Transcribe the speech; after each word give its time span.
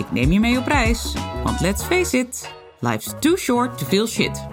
Ik 0.00 0.12
neem 0.12 0.32
je 0.32 0.40
mee 0.40 0.58
op 0.58 0.66
reis, 0.66 1.14
want 1.44 1.60
let's 1.60 1.82
face 1.82 2.18
it, 2.18 2.50
life's 2.78 3.14
too 3.18 3.36
short 3.36 3.78
to 3.78 3.86
feel 3.86 4.06
shit. 4.06 4.46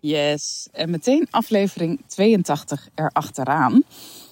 Yes, 0.00 0.68
en 0.72 0.90
meteen 0.90 1.26
aflevering 1.30 2.00
82 2.06 2.88
erachteraan. 2.94 3.82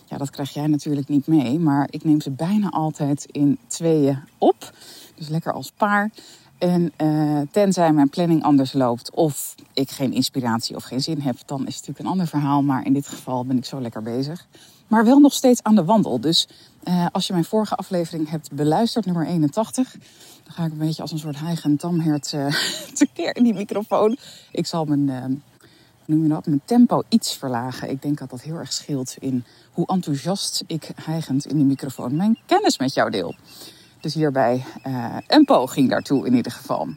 Ja, 0.06 0.18
dat 0.18 0.30
krijg 0.30 0.54
jij 0.54 0.66
natuurlijk 0.66 1.08
niet 1.08 1.26
mee, 1.26 1.58
maar 1.58 1.88
ik 1.90 2.04
neem 2.04 2.20
ze 2.20 2.30
bijna 2.30 2.68
altijd 2.68 3.26
in 3.30 3.58
tweeën 3.66 4.18
op. 4.38 4.72
Dus 5.14 5.28
lekker 5.28 5.52
als 5.52 5.72
paar. 5.76 6.10
En 6.58 6.92
uh, 7.02 7.40
tenzij 7.50 7.92
mijn 7.92 8.08
planning 8.08 8.42
anders 8.42 8.72
loopt 8.72 9.10
of 9.10 9.54
ik 9.72 9.90
geen 9.90 10.12
inspiratie 10.12 10.76
of 10.76 10.84
geen 10.84 11.00
zin 11.00 11.20
heb, 11.20 11.36
dan 11.46 11.66
is 11.66 11.76
het 11.76 11.86
natuurlijk 11.86 11.98
een 11.98 12.10
ander 12.10 12.26
verhaal. 12.26 12.62
Maar 12.62 12.86
in 12.86 12.92
dit 12.92 13.08
geval 13.08 13.44
ben 13.44 13.56
ik 13.56 13.64
zo 13.64 13.80
lekker 13.80 14.02
bezig. 14.02 14.46
Maar 14.88 15.04
wel 15.04 15.18
nog 15.18 15.32
steeds 15.32 15.62
aan 15.62 15.74
de 15.74 15.84
wandel. 15.84 16.20
Dus 16.20 16.48
uh, 16.88 17.06
als 17.12 17.26
je 17.26 17.32
mijn 17.32 17.44
vorige 17.44 17.74
aflevering 17.74 18.30
hebt 18.30 18.52
beluisterd, 18.52 19.04
nummer 19.04 19.26
81, 19.26 19.92
dan 20.44 20.52
ga 20.52 20.64
ik 20.64 20.72
een 20.72 20.78
beetje 20.78 21.02
als 21.02 21.12
een 21.12 21.18
soort 21.18 21.40
heigen 21.40 21.76
tamhert 21.76 22.32
uh, 22.32 22.54
tekeer 22.98 23.36
in 23.36 23.44
die 23.44 23.54
microfoon. 23.54 24.16
Ik 24.52 24.66
zal 24.66 24.84
mijn, 24.84 25.08
uh, 25.08 25.36
noem 26.04 26.22
je 26.22 26.28
dat, 26.28 26.46
mijn 26.46 26.60
tempo 26.64 27.02
iets 27.08 27.36
verlagen. 27.36 27.90
Ik 27.90 28.02
denk 28.02 28.18
dat 28.18 28.30
dat 28.30 28.40
heel 28.40 28.56
erg 28.56 28.72
scheelt 28.72 29.16
in 29.18 29.44
hoe 29.72 29.86
enthousiast 29.86 30.64
ik 30.66 30.90
heigend 31.02 31.46
in 31.46 31.56
die 31.56 31.66
microfoon 31.66 32.16
mijn 32.16 32.38
kennis 32.46 32.78
met 32.78 32.94
jou 32.94 33.10
deel. 33.10 33.34
Dus 34.00 34.14
hierbij 34.14 34.64
een 35.26 35.44
poging 35.44 35.90
daartoe 35.90 36.26
in 36.26 36.34
ieder 36.34 36.52
geval. 36.52 36.88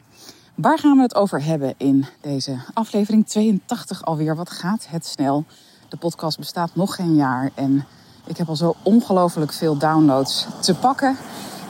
Waar 0.54 0.78
gaan 0.78 0.96
we 0.96 1.02
het 1.02 1.14
over 1.14 1.44
hebben 1.44 1.74
in 1.76 2.06
deze 2.20 2.58
aflevering 2.74 3.26
82 3.26 4.04
alweer? 4.04 4.36
Wat 4.36 4.50
gaat 4.50 4.86
het 4.88 5.06
snel? 5.06 5.44
De 5.88 5.96
podcast 5.96 6.38
bestaat 6.38 6.74
nog 6.74 6.94
geen 6.94 7.14
jaar 7.14 7.50
en 7.54 7.86
ik 8.26 8.36
heb 8.36 8.48
al 8.48 8.56
zo 8.56 8.74
ongelooflijk 8.82 9.52
veel 9.52 9.78
downloads 9.78 10.46
te 10.60 10.74
pakken. 10.74 11.16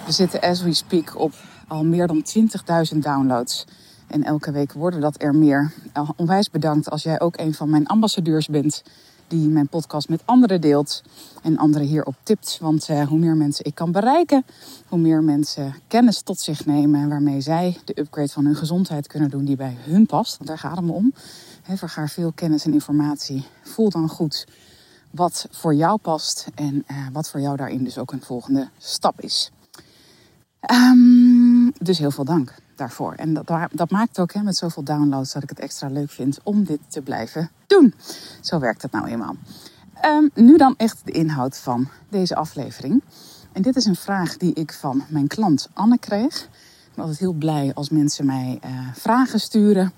We 0.06 0.12
zitten 0.12 0.40
as 0.40 0.62
we 0.62 0.74
speak 0.74 1.20
op 1.20 1.32
al 1.68 1.84
meer 1.84 2.06
dan 2.06 2.24
20.000 2.94 2.98
downloads. 2.98 3.64
En 4.06 4.24
elke 4.24 4.50
week 4.52 4.72
worden 4.72 5.00
dat 5.00 5.22
er 5.22 5.34
meer. 5.34 5.72
Onwijs 6.16 6.50
bedankt 6.50 6.90
als 6.90 7.02
jij 7.02 7.20
ook 7.20 7.38
een 7.38 7.54
van 7.54 7.70
mijn 7.70 7.86
ambassadeurs 7.86 8.48
bent 8.48 8.82
die 9.28 9.48
mijn 9.48 9.68
podcast 9.68 10.08
met 10.08 10.22
anderen 10.24 10.60
deelt 10.60 11.02
en 11.42 11.58
anderen 11.58 11.86
hierop 11.86 12.14
tipt. 12.22 12.58
Want 12.60 12.88
uh, 12.88 13.06
hoe 13.08 13.18
meer 13.18 13.36
mensen 13.36 13.64
ik 13.64 13.74
kan 13.74 13.92
bereiken, 13.92 14.44
hoe 14.88 14.98
meer 14.98 15.22
mensen 15.22 15.74
kennis 15.88 16.22
tot 16.22 16.40
zich 16.40 16.66
nemen 16.66 17.08
waarmee 17.08 17.40
zij 17.40 17.76
de 17.84 18.00
upgrade 18.00 18.28
van 18.28 18.44
hun 18.44 18.56
gezondheid 18.56 19.06
kunnen 19.06 19.30
doen 19.30 19.44
die 19.44 19.56
bij 19.56 19.76
hun 19.78 20.06
past. 20.06 20.36
Want 20.36 20.48
daar 20.48 20.58
gaat 20.58 20.76
het 20.76 20.84
me 20.84 20.92
om. 20.92 21.14
He, 21.62 21.76
vergaar 21.76 22.08
veel 22.08 22.32
kennis 22.34 22.64
en 22.64 22.72
informatie. 22.72 23.46
Voel 23.62 23.90
dan 23.90 24.08
goed 24.08 24.46
wat 25.12 25.46
voor 25.50 25.74
jou 25.74 25.98
past 25.98 26.46
en 26.54 26.84
uh, 26.90 27.06
wat 27.12 27.30
voor 27.30 27.40
jou 27.40 27.56
daarin 27.56 27.84
dus 27.84 27.98
ook 27.98 28.12
een 28.12 28.22
volgende 28.22 28.68
stap 28.78 29.20
is. 29.20 29.52
Um, 30.70 31.72
dus 31.78 31.98
heel 31.98 32.10
veel 32.10 32.24
dank 32.24 32.54
daarvoor. 32.76 33.14
En 33.14 33.34
dat, 33.34 33.52
dat 33.72 33.90
maakt 33.90 34.18
ook 34.18 34.32
hè, 34.32 34.42
met 34.42 34.56
zoveel 34.56 34.82
downloads 34.82 35.32
dat 35.32 35.42
ik 35.42 35.48
het 35.48 35.58
extra 35.58 35.88
leuk 35.88 36.10
vind 36.10 36.38
om 36.42 36.64
dit 36.64 36.80
te 36.88 37.02
blijven 37.02 37.50
doen. 37.66 37.94
Zo 38.40 38.58
werkt 38.58 38.82
het 38.82 38.92
nou 38.92 39.06
eenmaal. 39.06 39.36
Um, 40.04 40.30
nu 40.34 40.56
dan 40.56 40.74
echt 40.76 41.00
de 41.04 41.12
inhoud 41.12 41.58
van 41.58 41.88
deze 42.08 42.34
aflevering. 42.34 43.02
En 43.52 43.62
dit 43.62 43.76
is 43.76 43.84
een 43.84 43.96
vraag 43.96 44.36
die 44.36 44.54
ik 44.54 44.72
van 44.72 45.04
mijn 45.08 45.26
klant 45.26 45.68
Anne 45.72 45.98
kreeg. 45.98 46.42
Ik 46.42 46.94
ben 46.94 47.04
altijd 47.04 47.18
heel 47.18 47.32
blij 47.32 47.70
als 47.74 47.90
mensen 47.90 48.26
mij 48.26 48.60
uh, 48.64 48.70
vragen 48.94 49.40
sturen 49.40 49.92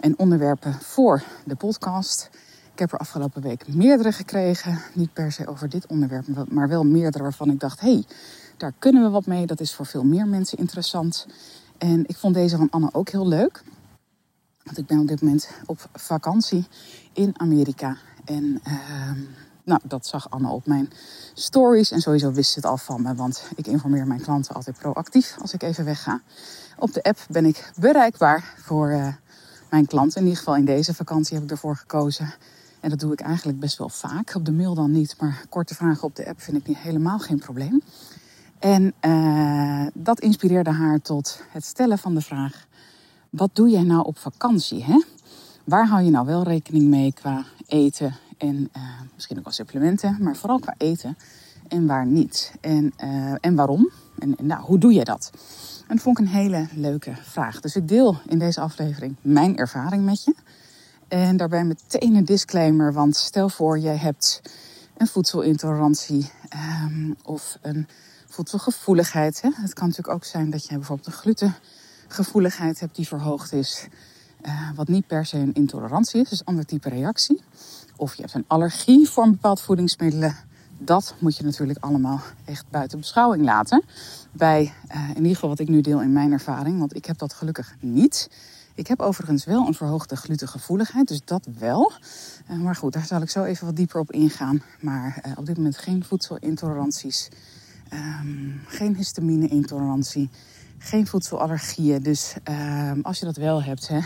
en 0.00 0.18
onderwerpen 0.18 0.74
voor 0.74 1.22
de 1.44 1.54
podcast. 1.54 2.30
Ik 2.78 2.84
heb 2.90 2.92
er 2.92 3.06
afgelopen 3.06 3.42
week 3.42 3.68
meerdere 3.68 4.12
gekregen. 4.12 4.78
Niet 4.92 5.12
per 5.12 5.32
se 5.32 5.46
over 5.46 5.68
dit 5.68 5.86
onderwerp, 5.86 6.26
maar 6.48 6.68
wel 6.68 6.84
meerdere 6.84 7.22
waarvan 7.22 7.50
ik 7.50 7.60
dacht: 7.60 7.80
hé, 7.80 7.92
hey, 7.92 8.04
daar 8.56 8.72
kunnen 8.78 9.02
we 9.02 9.08
wat 9.08 9.26
mee. 9.26 9.46
Dat 9.46 9.60
is 9.60 9.74
voor 9.74 9.86
veel 9.86 10.04
meer 10.04 10.26
mensen 10.26 10.58
interessant. 10.58 11.26
En 11.78 12.04
ik 12.06 12.16
vond 12.16 12.34
deze 12.34 12.56
van 12.56 12.70
Anne 12.70 12.88
ook 12.92 13.08
heel 13.08 13.28
leuk. 13.28 13.62
Want 14.62 14.78
ik 14.78 14.86
ben 14.86 14.98
op 14.98 15.08
dit 15.08 15.22
moment 15.22 15.50
op 15.66 15.88
vakantie 15.92 16.66
in 17.12 17.40
Amerika. 17.40 17.96
En 18.24 18.60
uh, 18.68 19.10
nou, 19.64 19.80
dat 19.84 20.06
zag 20.06 20.30
Anne 20.30 20.48
op 20.48 20.66
mijn 20.66 20.90
stories. 21.34 21.90
En 21.90 22.00
sowieso 22.00 22.32
wist 22.32 22.50
ze 22.50 22.58
het 22.58 22.68
al 22.68 22.76
van 22.76 23.02
me. 23.02 23.14
Want 23.14 23.50
ik 23.56 23.66
informeer 23.66 24.06
mijn 24.06 24.22
klanten 24.22 24.54
altijd 24.54 24.78
proactief 24.78 25.36
als 25.40 25.52
ik 25.52 25.62
even 25.62 25.84
wegga. 25.84 26.20
Op 26.76 26.92
de 26.92 27.02
app 27.02 27.18
ben 27.30 27.44
ik 27.44 27.72
bereikbaar 27.78 28.54
voor 28.56 28.90
uh, 28.90 29.08
mijn 29.70 29.86
klanten. 29.86 30.20
In 30.20 30.26
ieder 30.26 30.38
geval 30.38 30.56
in 30.56 30.64
deze 30.64 30.94
vakantie 30.94 31.34
heb 31.34 31.44
ik 31.44 31.50
ervoor 31.50 31.76
gekozen. 31.76 32.34
En 32.80 32.90
dat 32.90 32.98
doe 32.98 33.12
ik 33.12 33.20
eigenlijk 33.20 33.60
best 33.60 33.78
wel 33.78 33.88
vaak. 33.88 34.34
Op 34.34 34.44
de 34.44 34.52
mail 34.52 34.74
dan 34.74 34.90
niet. 34.90 35.14
Maar 35.20 35.44
korte 35.48 35.74
vragen 35.74 36.02
op 36.02 36.16
de 36.16 36.28
app 36.28 36.40
vind 36.40 36.56
ik 36.56 36.66
niet 36.66 36.78
helemaal 36.78 37.18
geen 37.18 37.38
probleem. 37.38 37.82
En 38.58 38.94
uh, 39.00 39.86
dat 39.94 40.20
inspireerde 40.20 40.70
haar 40.70 41.00
tot 41.00 41.42
het 41.50 41.64
stellen 41.64 41.98
van 41.98 42.14
de 42.14 42.20
vraag: 42.20 42.66
wat 43.30 43.50
doe 43.52 43.68
jij 43.68 43.82
nou 43.82 44.04
op 44.04 44.18
vakantie? 44.18 44.84
Hè? 44.84 45.02
Waar 45.64 45.86
hou 45.86 46.02
je 46.02 46.10
nou 46.10 46.26
wel 46.26 46.42
rekening 46.42 46.88
mee 46.88 47.12
qua 47.12 47.44
eten 47.66 48.16
en 48.38 48.70
uh, 48.76 48.82
misschien 49.14 49.38
ook 49.38 49.44
wel 49.44 49.52
supplementen, 49.52 50.16
maar 50.20 50.36
vooral 50.36 50.58
qua 50.58 50.74
eten 50.78 51.16
en 51.68 51.86
waar 51.86 52.06
niet? 52.06 52.52
En, 52.60 52.92
uh, 53.04 53.34
en 53.40 53.54
waarom? 53.54 53.90
En, 54.18 54.36
en 54.36 54.46
nou, 54.46 54.62
hoe 54.62 54.78
doe 54.78 54.92
je 54.92 55.04
dat? 55.04 55.30
En 55.88 55.94
dat 55.94 56.04
vond 56.04 56.18
ik 56.18 56.24
een 56.24 56.32
hele 56.32 56.66
leuke 56.74 57.14
vraag. 57.22 57.60
Dus 57.60 57.76
ik 57.76 57.88
deel 57.88 58.16
in 58.26 58.38
deze 58.38 58.60
aflevering 58.60 59.16
mijn 59.20 59.56
ervaring 59.56 60.04
met 60.04 60.24
je. 60.24 60.34
En 61.08 61.36
daarbij 61.36 61.64
meteen 61.64 62.14
een 62.14 62.24
disclaimer, 62.24 62.92
want 62.92 63.16
stel 63.16 63.48
voor 63.48 63.78
jij 63.78 63.96
hebt 63.96 64.42
een 64.96 65.06
voedselintolerantie 65.06 66.30
um, 66.84 67.16
of 67.22 67.58
een 67.62 67.88
voedselgevoeligheid. 68.26 69.40
Hè? 69.40 69.50
Het 69.54 69.72
kan 69.72 69.88
natuurlijk 69.88 70.14
ook 70.14 70.24
zijn 70.24 70.50
dat 70.50 70.66
je 70.66 70.74
bijvoorbeeld 70.74 71.06
een 71.06 71.12
glutengevoeligheid 71.12 72.80
hebt 72.80 72.96
die 72.96 73.06
verhoogd 73.06 73.52
is. 73.52 73.86
Uh, 74.46 74.70
wat 74.74 74.88
niet 74.88 75.06
per 75.06 75.26
se 75.26 75.36
een 75.36 75.54
intolerantie 75.54 76.20
is, 76.20 76.28
dus 76.28 76.40
een 76.40 76.46
ander 76.46 76.64
type 76.64 76.88
reactie. 76.88 77.40
Of 77.96 78.14
je 78.14 78.22
hebt 78.22 78.34
een 78.34 78.44
allergie 78.46 79.08
voor 79.08 79.24
een 79.24 79.30
bepaald 79.30 79.60
voedingsmiddelen. 79.60 80.36
Dat 80.78 81.14
moet 81.18 81.36
je 81.36 81.44
natuurlijk 81.44 81.84
allemaal 81.84 82.20
echt 82.44 82.64
buiten 82.70 82.98
beschouwing 82.98 83.44
laten. 83.44 83.84
Bij 84.32 84.72
uh, 84.94 85.08
in 85.08 85.16
ieder 85.16 85.34
geval 85.34 85.48
wat 85.48 85.58
ik 85.58 85.68
nu 85.68 85.80
deel 85.80 86.02
in 86.02 86.12
mijn 86.12 86.32
ervaring, 86.32 86.78
want 86.78 86.96
ik 86.96 87.04
heb 87.04 87.18
dat 87.18 87.32
gelukkig 87.32 87.74
niet. 87.80 88.28
Ik 88.78 88.86
heb 88.86 89.00
overigens 89.00 89.44
wel 89.44 89.66
een 89.66 89.74
verhoogde 89.74 90.16
glutengevoeligheid, 90.16 91.08
dus 91.08 91.20
dat 91.24 91.48
wel. 91.58 91.92
Uh, 92.50 92.58
maar 92.58 92.76
goed, 92.76 92.92
daar 92.92 93.06
zal 93.06 93.22
ik 93.22 93.30
zo 93.30 93.44
even 93.44 93.66
wat 93.66 93.76
dieper 93.76 94.00
op 94.00 94.12
ingaan. 94.12 94.62
Maar 94.80 95.22
uh, 95.26 95.32
op 95.36 95.46
dit 95.46 95.56
moment 95.56 95.78
geen 95.78 96.04
voedselintoleranties. 96.04 97.28
Um, 97.92 98.60
geen 98.66 98.96
histamine-intolerantie, 98.96 100.30
geen 100.78 101.06
voedselallergieën. 101.06 102.02
Dus 102.02 102.34
um, 102.90 103.00
als 103.02 103.18
je 103.18 103.24
dat 103.24 103.36
wel 103.36 103.62
hebt, 103.62 103.88
hè, 103.88 104.00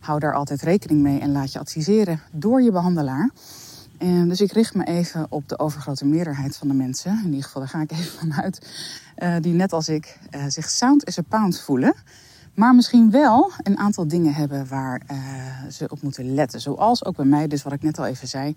hou 0.00 0.18
daar 0.18 0.34
altijd 0.34 0.62
rekening 0.62 1.00
mee 1.00 1.20
en 1.20 1.32
laat 1.32 1.52
je 1.52 1.58
adviseren 1.58 2.20
door 2.30 2.62
je 2.62 2.72
behandelaar. 2.72 3.30
En 3.98 4.28
dus 4.28 4.40
ik 4.40 4.52
richt 4.52 4.74
me 4.74 4.84
even 4.84 5.26
op 5.28 5.48
de 5.48 5.58
overgrote 5.58 6.06
meerderheid 6.06 6.56
van 6.56 6.68
de 6.68 6.74
mensen, 6.74 7.18
in 7.18 7.30
ieder 7.30 7.44
geval 7.44 7.60
daar 7.60 7.70
ga 7.70 7.80
ik 7.80 7.92
even 7.92 8.18
vanuit, 8.18 8.66
uh, 9.18 9.36
die 9.40 9.54
net 9.54 9.72
als 9.72 9.88
ik 9.88 10.18
zich 10.48 10.70
sound 10.70 11.06
as 11.06 11.18
a 11.18 11.22
pound 11.22 11.60
voelen. 11.60 11.94
Maar 12.54 12.74
misschien 12.74 13.10
wel 13.10 13.52
een 13.62 13.78
aantal 13.78 14.08
dingen 14.08 14.34
hebben 14.34 14.68
waar 14.68 15.02
uh, 15.10 15.16
ze 15.70 15.88
op 15.88 16.02
moeten 16.02 16.34
letten. 16.34 16.60
Zoals 16.60 17.04
ook 17.04 17.16
bij 17.16 17.24
mij, 17.24 17.46
dus 17.46 17.62
wat 17.62 17.72
ik 17.72 17.82
net 17.82 17.98
al 17.98 18.06
even 18.06 18.28
zei. 18.28 18.54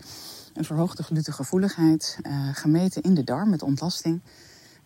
Een 0.53 0.63
verhoogde 0.63 1.03
glutengevoeligheid, 1.03 2.19
gemeten 2.53 3.01
in 3.01 3.13
de 3.13 3.23
darm 3.23 3.49
met 3.49 3.61
ontlasting. 3.61 4.19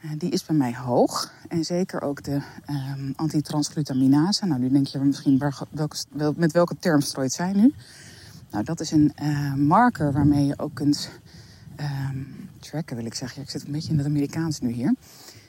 Uh, 0.02 0.12
die 0.18 0.30
is 0.30 0.46
bij 0.46 0.56
mij 0.56 0.76
hoog. 0.76 1.34
En 1.48 1.64
zeker 1.64 2.02
ook 2.02 2.24
de 2.24 2.42
um, 2.70 3.14
antitransglutaminase. 3.16 4.46
Nou, 4.46 4.60
nu 4.60 4.70
denk 4.70 4.88
je 4.88 5.00
misschien 5.00 5.38
welke, 5.38 5.96
wel, 6.10 6.34
met 6.38 6.52
welke 6.52 6.76
term 6.80 7.02
strooit 7.02 7.32
zij 7.32 7.54
nu. 7.54 7.74
Nou, 8.52 8.64
dat 8.64 8.80
is 8.80 8.92
een 8.92 9.14
marker 9.56 10.12
waarmee 10.12 10.46
je 10.46 10.60
ook 10.60 10.74
kunt 10.74 11.10
um, 11.80 12.50
tracken, 12.60 12.96
wil 12.96 13.06
ik 13.06 13.14
zeggen. 13.14 13.42
Ik 13.42 13.50
zit 13.50 13.66
een 13.66 13.72
beetje 13.72 13.92
in 13.92 13.98
het 13.98 14.08
Amerikaans 14.08 14.60
nu 14.60 14.72
hier. 14.72 14.96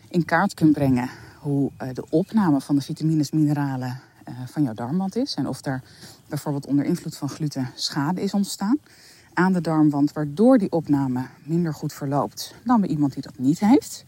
In 0.09 0.25
kaart 0.25 0.55
kunt 0.55 0.73
brengen 0.73 1.11
hoe 1.43 1.71
uh, 1.83 1.89
de 1.93 2.05
opname 2.09 2.61
van 2.61 2.75
de 2.77 2.83
vitamines, 2.83 3.31
mineralen 3.31 4.01
van 4.47 4.63
jouw 4.63 4.75
darmwand 4.75 5.17
is. 5.17 5.35
En 5.35 5.49
of 5.49 5.61
daar 5.61 5.83
bijvoorbeeld 6.29 6.67
onder 6.67 6.85
invloed 6.85 7.17
van 7.17 7.29
gluten 7.29 7.71
schade 7.75 8.23
is 8.23 8.35
ontstaan 8.35 8.79
aan 9.35 9.53
de 9.53 9.61
darmwand, 9.61 10.13
waardoor 10.13 10.59
die 10.59 10.71
opname 10.71 11.27
minder 11.45 11.75
goed 11.75 11.93
verloopt 11.93 12.55
dan 12.65 12.81
bij 12.81 12.91
iemand 12.91 13.13
die 13.13 13.23
dat 13.23 13.39
niet 13.39 13.59
heeft. 13.59 14.05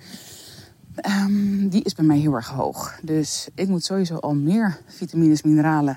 ehm, 0.94 1.68
die 1.68 1.82
is 1.82 1.94
bij 1.94 2.04
mij 2.04 2.18
heel 2.18 2.34
erg 2.34 2.48
hoog. 2.48 2.98
Dus 3.02 3.48
ik 3.54 3.68
moet 3.68 3.84
sowieso 3.84 4.16
al 4.16 4.34
meer 4.34 4.78
vitamines, 4.86 5.42
mineralen, 5.42 5.96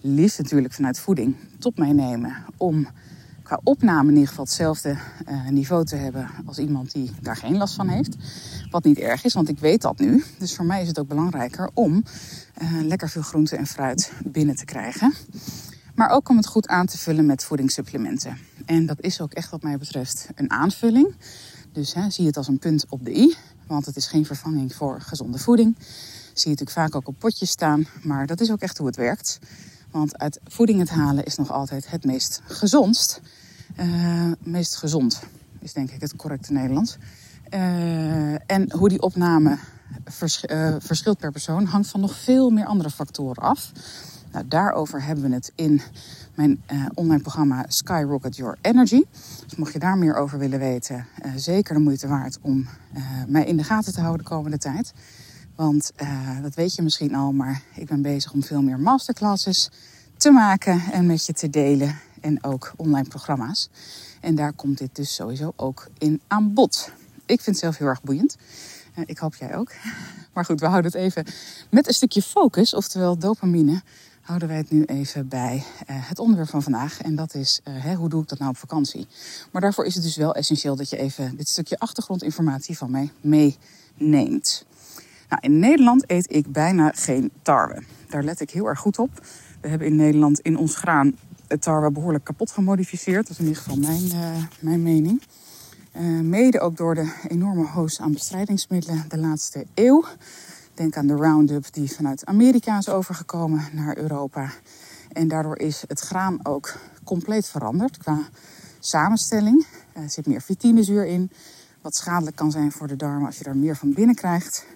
liefst 0.00 0.38
natuurlijk 0.38 0.74
vanuit 0.74 0.98
voeding, 0.98 1.36
tot 1.58 1.78
mij 1.78 1.92
nemen. 1.92 2.36
Om 2.56 2.88
qua 3.48 3.60
opname 3.64 4.08
in 4.08 4.14
ieder 4.14 4.28
geval 4.28 4.44
hetzelfde 4.44 4.96
uh, 5.28 5.48
niveau 5.48 5.84
te 5.84 5.96
hebben 5.96 6.30
als 6.46 6.58
iemand 6.58 6.92
die 6.92 7.10
daar 7.20 7.36
geen 7.36 7.56
last 7.56 7.74
van 7.74 7.88
heeft. 7.88 8.16
Wat 8.70 8.84
niet 8.84 8.98
erg 8.98 9.24
is, 9.24 9.34
want 9.34 9.48
ik 9.48 9.58
weet 9.58 9.82
dat 9.82 9.98
nu. 9.98 10.24
Dus 10.38 10.54
voor 10.54 10.64
mij 10.64 10.82
is 10.82 10.88
het 10.88 10.98
ook 10.98 11.08
belangrijker 11.08 11.70
om 11.74 12.04
uh, 12.62 12.82
lekker 12.82 13.08
veel 13.08 13.22
groente 13.22 13.56
en 13.56 13.66
fruit 13.66 14.12
binnen 14.24 14.56
te 14.56 14.64
krijgen. 14.64 15.14
Maar 15.94 16.10
ook 16.10 16.28
om 16.28 16.36
het 16.36 16.46
goed 16.46 16.68
aan 16.68 16.86
te 16.86 16.98
vullen 16.98 17.26
met 17.26 17.44
voedingssupplementen. 17.44 18.38
En 18.66 18.86
dat 18.86 19.00
is 19.00 19.20
ook 19.20 19.32
echt 19.32 19.50
wat 19.50 19.62
mij 19.62 19.78
betreft 19.78 20.28
een 20.34 20.50
aanvulling. 20.50 21.14
Dus 21.72 21.94
hè, 21.94 22.10
zie 22.10 22.26
het 22.26 22.36
als 22.36 22.48
een 22.48 22.58
punt 22.58 22.84
op 22.88 23.04
de 23.04 23.16
i. 23.16 23.34
Want 23.66 23.86
het 23.86 23.96
is 23.96 24.06
geen 24.06 24.26
vervanging 24.26 24.74
voor 24.74 25.00
gezonde 25.00 25.38
voeding. 25.38 25.76
Zie 25.78 26.50
je 26.50 26.56
natuurlijk 26.56 26.70
vaak 26.70 26.94
ook 26.94 27.08
op 27.08 27.18
potjes 27.18 27.50
staan. 27.50 27.86
Maar 28.02 28.26
dat 28.26 28.40
is 28.40 28.50
ook 28.50 28.60
echt 28.60 28.78
hoe 28.78 28.86
het 28.86 28.96
werkt. 28.96 29.38
Want 29.90 30.18
uit 30.18 30.40
voeding 30.44 30.78
het 30.78 30.90
halen 30.90 31.24
is 31.24 31.36
nog 31.36 31.50
altijd 31.52 31.90
het 31.90 32.04
meest 32.04 32.40
gezondst. 32.44 33.20
Uh, 33.80 34.32
meest 34.38 34.76
gezond 34.76 35.22
is 35.58 35.72
denk 35.72 35.90
ik 35.90 36.00
het 36.00 36.16
correcte 36.16 36.52
Nederlands. 36.52 36.96
Uh, 37.54 38.50
en 38.50 38.72
hoe 38.72 38.88
die 38.88 39.02
opname 39.02 39.50
uh, 39.50 40.76
verschilt 40.78 41.18
per 41.18 41.32
persoon 41.32 41.64
hangt 41.64 41.88
van 41.88 42.00
nog 42.00 42.16
veel 42.16 42.50
meer 42.50 42.64
andere 42.64 42.90
factoren 42.90 43.42
af. 43.42 43.72
Nou, 44.32 44.48
daarover 44.48 45.02
hebben 45.02 45.28
we 45.28 45.34
het 45.34 45.52
in 45.54 45.80
mijn 46.34 46.62
online 46.94 47.22
programma 47.22 47.64
Skyrocket 47.68 48.36
Your 48.36 48.58
Energy. 48.60 49.02
Dus 49.46 49.56
mocht 49.56 49.72
je 49.72 49.78
daar 49.78 49.98
meer 49.98 50.16
over 50.16 50.38
willen 50.38 50.58
weten, 50.58 51.06
zeker 51.36 51.74
de 51.74 51.80
moeite 51.80 52.08
waard 52.08 52.38
om 52.40 52.68
mij 53.26 53.44
in 53.44 53.56
de 53.56 53.64
gaten 53.64 53.92
te 53.92 54.00
houden 54.00 54.24
de 54.24 54.30
komende 54.30 54.58
tijd. 54.58 54.92
Want 55.58 55.92
dat 56.42 56.54
weet 56.54 56.74
je 56.74 56.82
misschien 56.82 57.14
al, 57.14 57.32
maar 57.32 57.62
ik 57.74 57.86
ben 57.86 58.02
bezig 58.02 58.32
om 58.32 58.42
veel 58.42 58.62
meer 58.62 58.78
masterclasses 58.78 59.70
te 60.16 60.30
maken 60.30 60.82
en 60.92 61.06
met 61.06 61.26
je 61.26 61.32
te 61.32 61.50
delen. 61.50 61.98
En 62.20 62.44
ook 62.44 62.72
online 62.76 63.08
programma's. 63.08 63.68
En 64.20 64.34
daar 64.34 64.52
komt 64.52 64.78
dit 64.78 64.96
dus 64.96 65.14
sowieso 65.14 65.52
ook 65.56 65.88
in 65.98 66.20
aan 66.26 66.54
bod. 66.54 66.90
Ik 67.26 67.40
vind 67.40 67.46
het 67.46 67.58
zelf 67.58 67.76
heel 67.76 67.86
erg 67.86 68.02
boeiend. 68.02 68.36
ik 69.04 69.18
hoop 69.18 69.34
jij 69.34 69.56
ook. 69.56 69.72
Maar 70.34 70.44
goed, 70.44 70.60
we 70.60 70.66
houden 70.66 70.92
het 70.92 71.00
even 71.00 71.24
met 71.70 71.86
een 71.86 71.94
stukje 71.94 72.22
focus, 72.22 72.74
oftewel 72.74 73.18
dopamine 73.18 73.82
houden 74.20 74.48
wij 74.48 74.56
het 74.56 74.70
nu 74.70 74.84
even 74.84 75.28
bij 75.28 75.56
uh, 75.56 75.62
het 76.08 76.18
onderwerp 76.18 76.48
van 76.48 76.62
vandaag. 76.62 77.00
En 77.00 77.14
dat 77.14 77.34
is, 77.34 77.60
hè, 77.70 77.94
hoe 77.94 78.08
doe 78.08 78.22
ik 78.22 78.28
dat 78.28 78.38
nou 78.38 78.50
op 78.50 78.56
vakantie? 78.56 79.06
Maar 79.52 79.62
daarvoor 79.62 79.84
is 79.84 79.94
het 79.94 80.02
dus 80.02 80.16
wel 80.16 80.34
essentieel 80.34 80.76
dat 80.76 80.90
je 80.90 80.96
even 80.96 81.36
dit 81.36 81.48
stukje 81.48 81.78
achtergrondinformatie 81.78 82.78
van 82.78 82.90
mij 82.90 83.12
meeneemt. 83.20 84.66
Nou, 85.28 85.42
in 85.42 85.58
Nederland 85.58 86.10
eet 86.10 86.34
ik 86.34 86.52
bijna 86.52 86.92
geen 86.94 87.30
tarwe. 87.42 87.82
Daar 88.08 88.22
let 88.22 88.40
ik 88.40 88.50
heel 88.50 88.66
erg 88.66 88.78
goed 88.78 88.98
op. 88.98 89.10
We 89.60 89.68
hebben 89.68 89.86
in 89.86 89.96
Nederland 89.96 90.40
in 90.40 90.56
ons 90.56 90.76
graan 90.76 91.16
het 91.46 91.62
tarwe 91.62 91.90
behoorlijk 91.90 92.24
kapot 92.24 92.50
gemodificeerd. 92.50 93.26
Dat 93.26 93.30
is 93.30 93.38
in 93.38 93.46
ieder 93.46 93.62
geval 93.62 93.78
mijn, 93.78 94.04
uh, 94.04 94.44
mijn 94.60 94.82
mening. 94.82 95.22
mede 96.22 96.60
ook 96.60 96.76
door 96.76 96.94
de 96.94 97.12
enorme 97.28 97.66
hoos 97.66 98.00
aan 98.00 98.12
bestrijdingsmiddelen 98.12 99.04
de 99.08 99.18
laatste 99.18 99.66
eeuw. 99.74 100.04
Denk 100.74 100.96
aan 100.96 101.06
de 101.06 101.14
Roundup 101.14 101.72
die 101.72 101.92
vanuit 101.92 102.26
Amerika 102.26 102.78
is 102.78 102.88
overgekomen 102.88 103.64
naar 103.72 103.96
Europa. 103.96 104.50
En 105.12 105.28
daardoor 105.28 105.58
is 105.58 105.84
het 105.88 106.00
graan 106.00 106.38
ook 106.42 106.76
compleet 107.04 107.48
veranderd 107.48 107.96
qua 107.96 108.18
samenstelling. 108.78 109.66
Er 109.92 110.10
zit 110.10 110.26
meer 110.26 110.40
vitinezuur 110.40 111.06
in, 111.06 111.30
wat 111.82 111.96
schadelijk 111.96 112.36
kan 112.36 112.50
zijn 112.50 112.72
voor 112.72 112.86
de 112.86 112.96
darmen 112.96 113.26
als 113.26 113.38
je 113.38 113.44
er 113.44 113.56
meer 113.56 113.76
van 113.76 113.92
binnen 113.92 114.14
krijgt. 114.14 114.66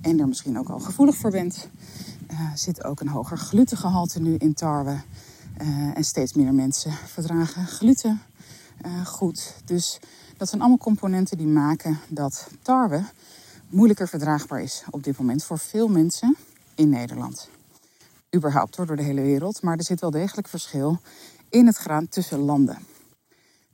En 0.00 0.20
er 0.20 0.28
misschien 0.28 0.58
ook 0.58 0.68
al 0.68 0.78
gevoelig 0.78 1.16
voor 1.16 1.30
bent. 1.30 1.68
Er 2.26 2.58
zit 2.58 2.84
ook 2.84 3.00
een 3.00 3.08
hoger 3.08 3.38
glutengehalte 3.38 4.20
nu 4.20 4.34
in 4.34 4.54
tarwe. 4.54 5.00
Uh, 5.62 5.96
en 5.96 6.04
steeds 6.04 6.32
meer 6.32 6.54
mensen 6.54 6.92
verdragen 6.92 7.66
gluten 7.66 8.20
uh, 8.86 9.06
goed. 9.06 9.54
Dus 9.64 10.00
dat 10.36 10.48
zijn 10.48 10.60
allemaal 10.60 10.78
componenten 10.78 11.36
die 11.36 11.46
maken 11.46 11.98
dat 12.08 12.48
tarwe 12.62 13.02
moeilijker 13.68 14.08
verdraagbaar 14.08 14.62
is 14.62 14.84
op 14.90 15.04
dit 15.04 15.18
moment 15.18 15.44
voor 15.44 15.58
veel 15.58 15.88
mensen 15.88 16.36
in 16.74 16.88
Nederland. 16.88 17.48
Überhaupt 18.36 18.76
hoor, 18.76 18.86
door 18.86 18.96
de 18.96 19.02
hele 19.02 19.20
wereld. 19.20 19.62
Maar 19.62 19.76
er 19.76 19.84
zit 19.84 20.00
wel 20.00 20.10
degelijk 20.10 20.48
verschil 20.48 20.98
in 21.48 21.66
het 21.66 21.76
graan 21.76 22.08
tussen 22.08 22.38
landen. 22.38 22.78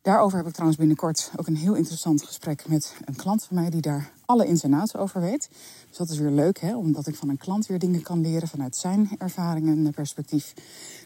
Daarover 0.05 0.37
heb 0.37 0.47
ik 0.47 0.53
trouwens 0.53 0.79
binnenkort 0.79 1.31
ook 1.37 1.47
een 1.47 1.57
heel 1.57 1.75
interessant 1.75 2.23
gesprek 2.23 2.69
met 2.69 2.95
een 3.05 3.17
klant 3.17 3.45
van 3.45 3.57
mij 3.57 3.71
die 3.71 3.81
daar 3.81 4.11
alle 4.27 4.47
ins 4.47 4.63
en 4.63 4.75
outs 4.75 4.97
over 4.97 5.21
weet. 5.21 5.49
Dus 5.89 5.97
dat 5.97 6.11
is 6.11 6.19
weer 6.19 6.31
leuk, 6.31 6.61
hè? 6.61 6.77
omdat 6.77 7.07
ik 7.07 7.15
van 7.15 7.29
een 7.29 7.37
klant 7.37 7.67
weer 7.67 7.79
dingen 7.79 8.03
kan 8.03 8.21
leren 8.21 8.49
vanuit 8.49 8.77
zijn 8.77 9.11
ervaringen 9.19 9.87
en 9.87 9.93
perspectief. 9.93 10.55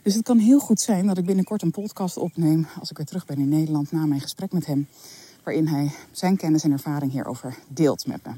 Dus 0.02 0.14
het 0.14 0.24
kan 0.24 0.38
heel 0.38 0.58
goed 0.58 0.80
zijn 0.80 1.06
dat 1.06 1.18
ik 1.18 1.24
binnenkort 1.24 1.62
een 1.62 1.70
podcast 1.70 2.16
opneem 2.16 2.66
als 2.80 2.90
ik 2.90 2.96
weer 2.96 3.06
terug 3.06 3.26
ben 3.26 3.38
in 3.38 3.48
Nederland 3.48 3.92
na 3.92 4.06
mijn 4.06 4.20
gesprek 4.20 4.52
met 4.52 4.66
hem. 4.66 4.88
Waarin 5.44 5.66
hij 5.66 5.92
zijn 6.12 6.36
kennis 6.36 6.64
en 6.64 6.72
ervaring 6.72 7.12
hierover 7.12 7.58
deelt 7.68 8.06
met 8.06 8.20
me. 8.24 8.32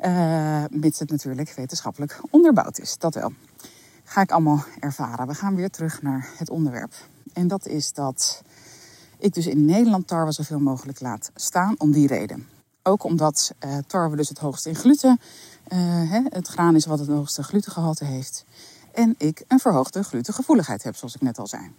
Uh, 0.00 0.64
mits 0.80 0.98
het 0.98 1.10
natuurlijk 1.10 1.52
wetenschappelijk 1.52 2.20
onderbouwd 2.30 2.78
is, 2.78 2.96
dat 2.98 3.14
wel. 3.14 3.32
Ga 4.04 4.20
ik 4.20 4.30
allemaal 4.30 4.64
ervaren. 4.80 5.26
We 5.26 5.34
gaan 5.34 5.54
weer 5.54 5.70
terug 5.70 6.02
naar 6.02 6.28
het 6.36 6.50
onderwerp. 6.50 6.92
En 7.32 7.48
dat 7.48 7.66
is 7.66 7.92
dat 7.92 8.42
ik 9.20 9.34
dus 9.34 9.46
in 9.46 9.64
Nederland 9.64 10.06
tarwe 10.06 10.32
zoveel 10.32 10.58
mogelijk 10.58 11.00
laat 11.00 11.30
staan 11.34 11.74
om 11.78 11.92
die 11.92 12.06
reden. 12.06 12.48
Ook 12.82 13.04
omdat 13.04 13.52
uh, 13.64 13.76
tarwe 13.86 14.16
dus 14.16 14.28
het 14.28 14.38
hoogste 14.38 14.68
in 14.68 14.74
gluten, 14.74 15.20
uh, 15.72 15.78
hè, 16.10 16.20
het 16.28 16.48
graan 16.48 16.74
is 16.74 16.86
wat 16.86 16.98
het 16.98 17.08
hoogste 17.08 17.42
glutengehalte 17.42 18.04
heeft. 18.04 18.44
En 18.92 19.14
ik 19.18 19.44
een 19.48 19.58
verhoogde 19.58 20.02
glutengevoeligheid 20.02 20.82
heb, 20.82 20.96
zoals 20.96 21.14
ik 21.14 21.20
net 21.20 21.38
al 21.38 21.46
zei. 21.46 21.70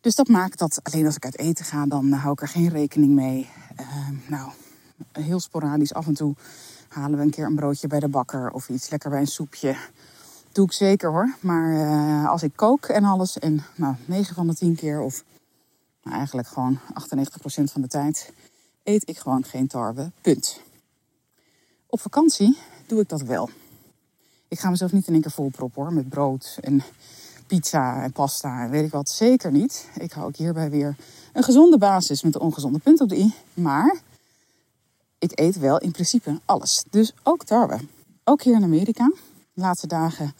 Dus 0.00 0.14
dat 0.14 0.28
maakt 0.28 0.58
dat 0.58 0.80
alleen 0.82 1.06
als 1.06 1.16
ik 1.16 1.24
uit 1.24 1.38
eten 1.38 1.64
ga, 1.64 1.86
dan 1.86 2.12
hou 2.12 2.32
ik 2.32 2.40
er 2.40 2.48
geen 2.48 2.68
rekening 2.68 3.14
mee. 3.14 3.50
Uh, 3.80 4.08
nou, 4.28 4.50
heel 5.12 5.40
sporadisch 5.40 5.94
af 5.94 6.06
en 6.06 6.14
toe 6.14 6.34
halen 6.88 7.18
we 7.18 7.24
een 7.24 7.30
keer 7.30 7.46
een 7.46 7.54
broodje 7.54 7.86
bij 7.86 8.00
de 8.00 8.08
bakker 8.08 8.50
of 8.50 8.68
iets 8.68 8.90
lekker 8.90 9.10
bij 9.10 9.20
een 9.20 9.26
soepje. 9.26 9.76
Doe 10.52 10.64
ik 10.64 10.72
zeker 10.72 11.10
hoor. 11.10 11.34
Maar 11.40 11.72
uh, 11.72 12.28
als 12.28 12.42
ik 12.42 12.52
kook 12.54 12.86
en 12.86 13.04
alles, 13.04 13.38
en 13.38 13.64
nou, 13.74 13.94
9 14.04 14.34
van 14.34 14.46
de 14.46 14.54
10 14.54 14.74
keer, 14.74 15.00
of 15.00 15.24
eigenlijk 16.02 16.48
gewoon 16.48 16.78
98% 16.78 16.82
van 17.64 17.80
de 17.80 17.88
tijd, 17.88 18.32
eet 18.82 19.08
ik 19.08 19.18
gewoon 19.18 19.44
geen 19.44 19.66
tarwe. 19.66 20.10
Punt. 20.20 20.60
Op 21.86 22.00
vakantie 22.00 22.58
doe 22.86 23.00
ik 23.00 23.08
dat 23.08 23.22
wel. 23.22 23.50
Ik 24.48 24.58
ga 24.58 24.70
mezelf 24.70 24.92
niet 24.92 25.06
in 25.06 25.12
één 25.12 25.22
keer 25.22 25.30
volproppen 25.30 25.82
hoor, 25.82 25.92
met 25.92 26.08
brood 26.08 26.58
en 26.60 26.82
pizza 27.46 28.02
en 28.02 28.12
pasta 28.12 28.62
en 28.62 28.70
weet 28.70 28.84
ik 28.84 28.90
wat. 28.90 29.08
Zeker 29.08 29.52
niet. 29.52 29.88
Ik 29.94 30.12
hou 30.12 30.26
ook 30.26 30.36
hierbij 30.36 30.70
weer 30.70 30.96
een 31.32 31.42
gezonde 31.42 31.78
basis 31.78 32.22
met 32.22 32.34
een 32.34 32.40
ongezonde 32.40 32.78
punt 32.78 33.00
op 33.00 33.08
de 33.08 33.18
i. 33.18 33.34
Maar 33.54 34.00
ik 35.18 35.38
eet 35.38 35.58
wel 35.58 35.78
in 35.78 35.90
principe 35.90 36.40
alles. 36.44 36.84
Dus 36.90 37.12
ook 37.22 37.44
tarwe. 37.44 37.78
Ook 38.24 38.42
hier 38.42 38.54
in 38.54 38.62
Amerika. 38.62 39.12
De 39.52 39.60
laatste 39.60 39.86
dagen 39.86 40.34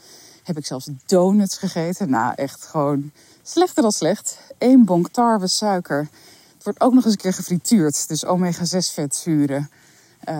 heb 0.48 0.58
ik 0.58 0.66
zelfs 0.66 0.88
donuts 1.06 1.58
gegeten. 1.58 2.10
Nou, 2.10 2.32
echt 2.34 2.64
gewoon 2.64 3.10
slechter 3.42 3.82
dan 3.82 3.92
slecht. 3.92 4.38
Eén 4.58 4.84
bonk 4.84 5.08
tarwe, 5.08 5.46
suiker. 5.46 6.08
Het 6.54 6.64
wordt 6.64 6.80
ook 6.80 6.92
nog 6.94 7.04
eens 7.04 7.12
een 7.12 7.20
keer 7.20 7.32
gefrituurd. 7.32 8.08
Dus 8.08 8.24
omega-6 8.26 8.92
vetzuren. 8.92 9.70
Uh, 10.28 10.34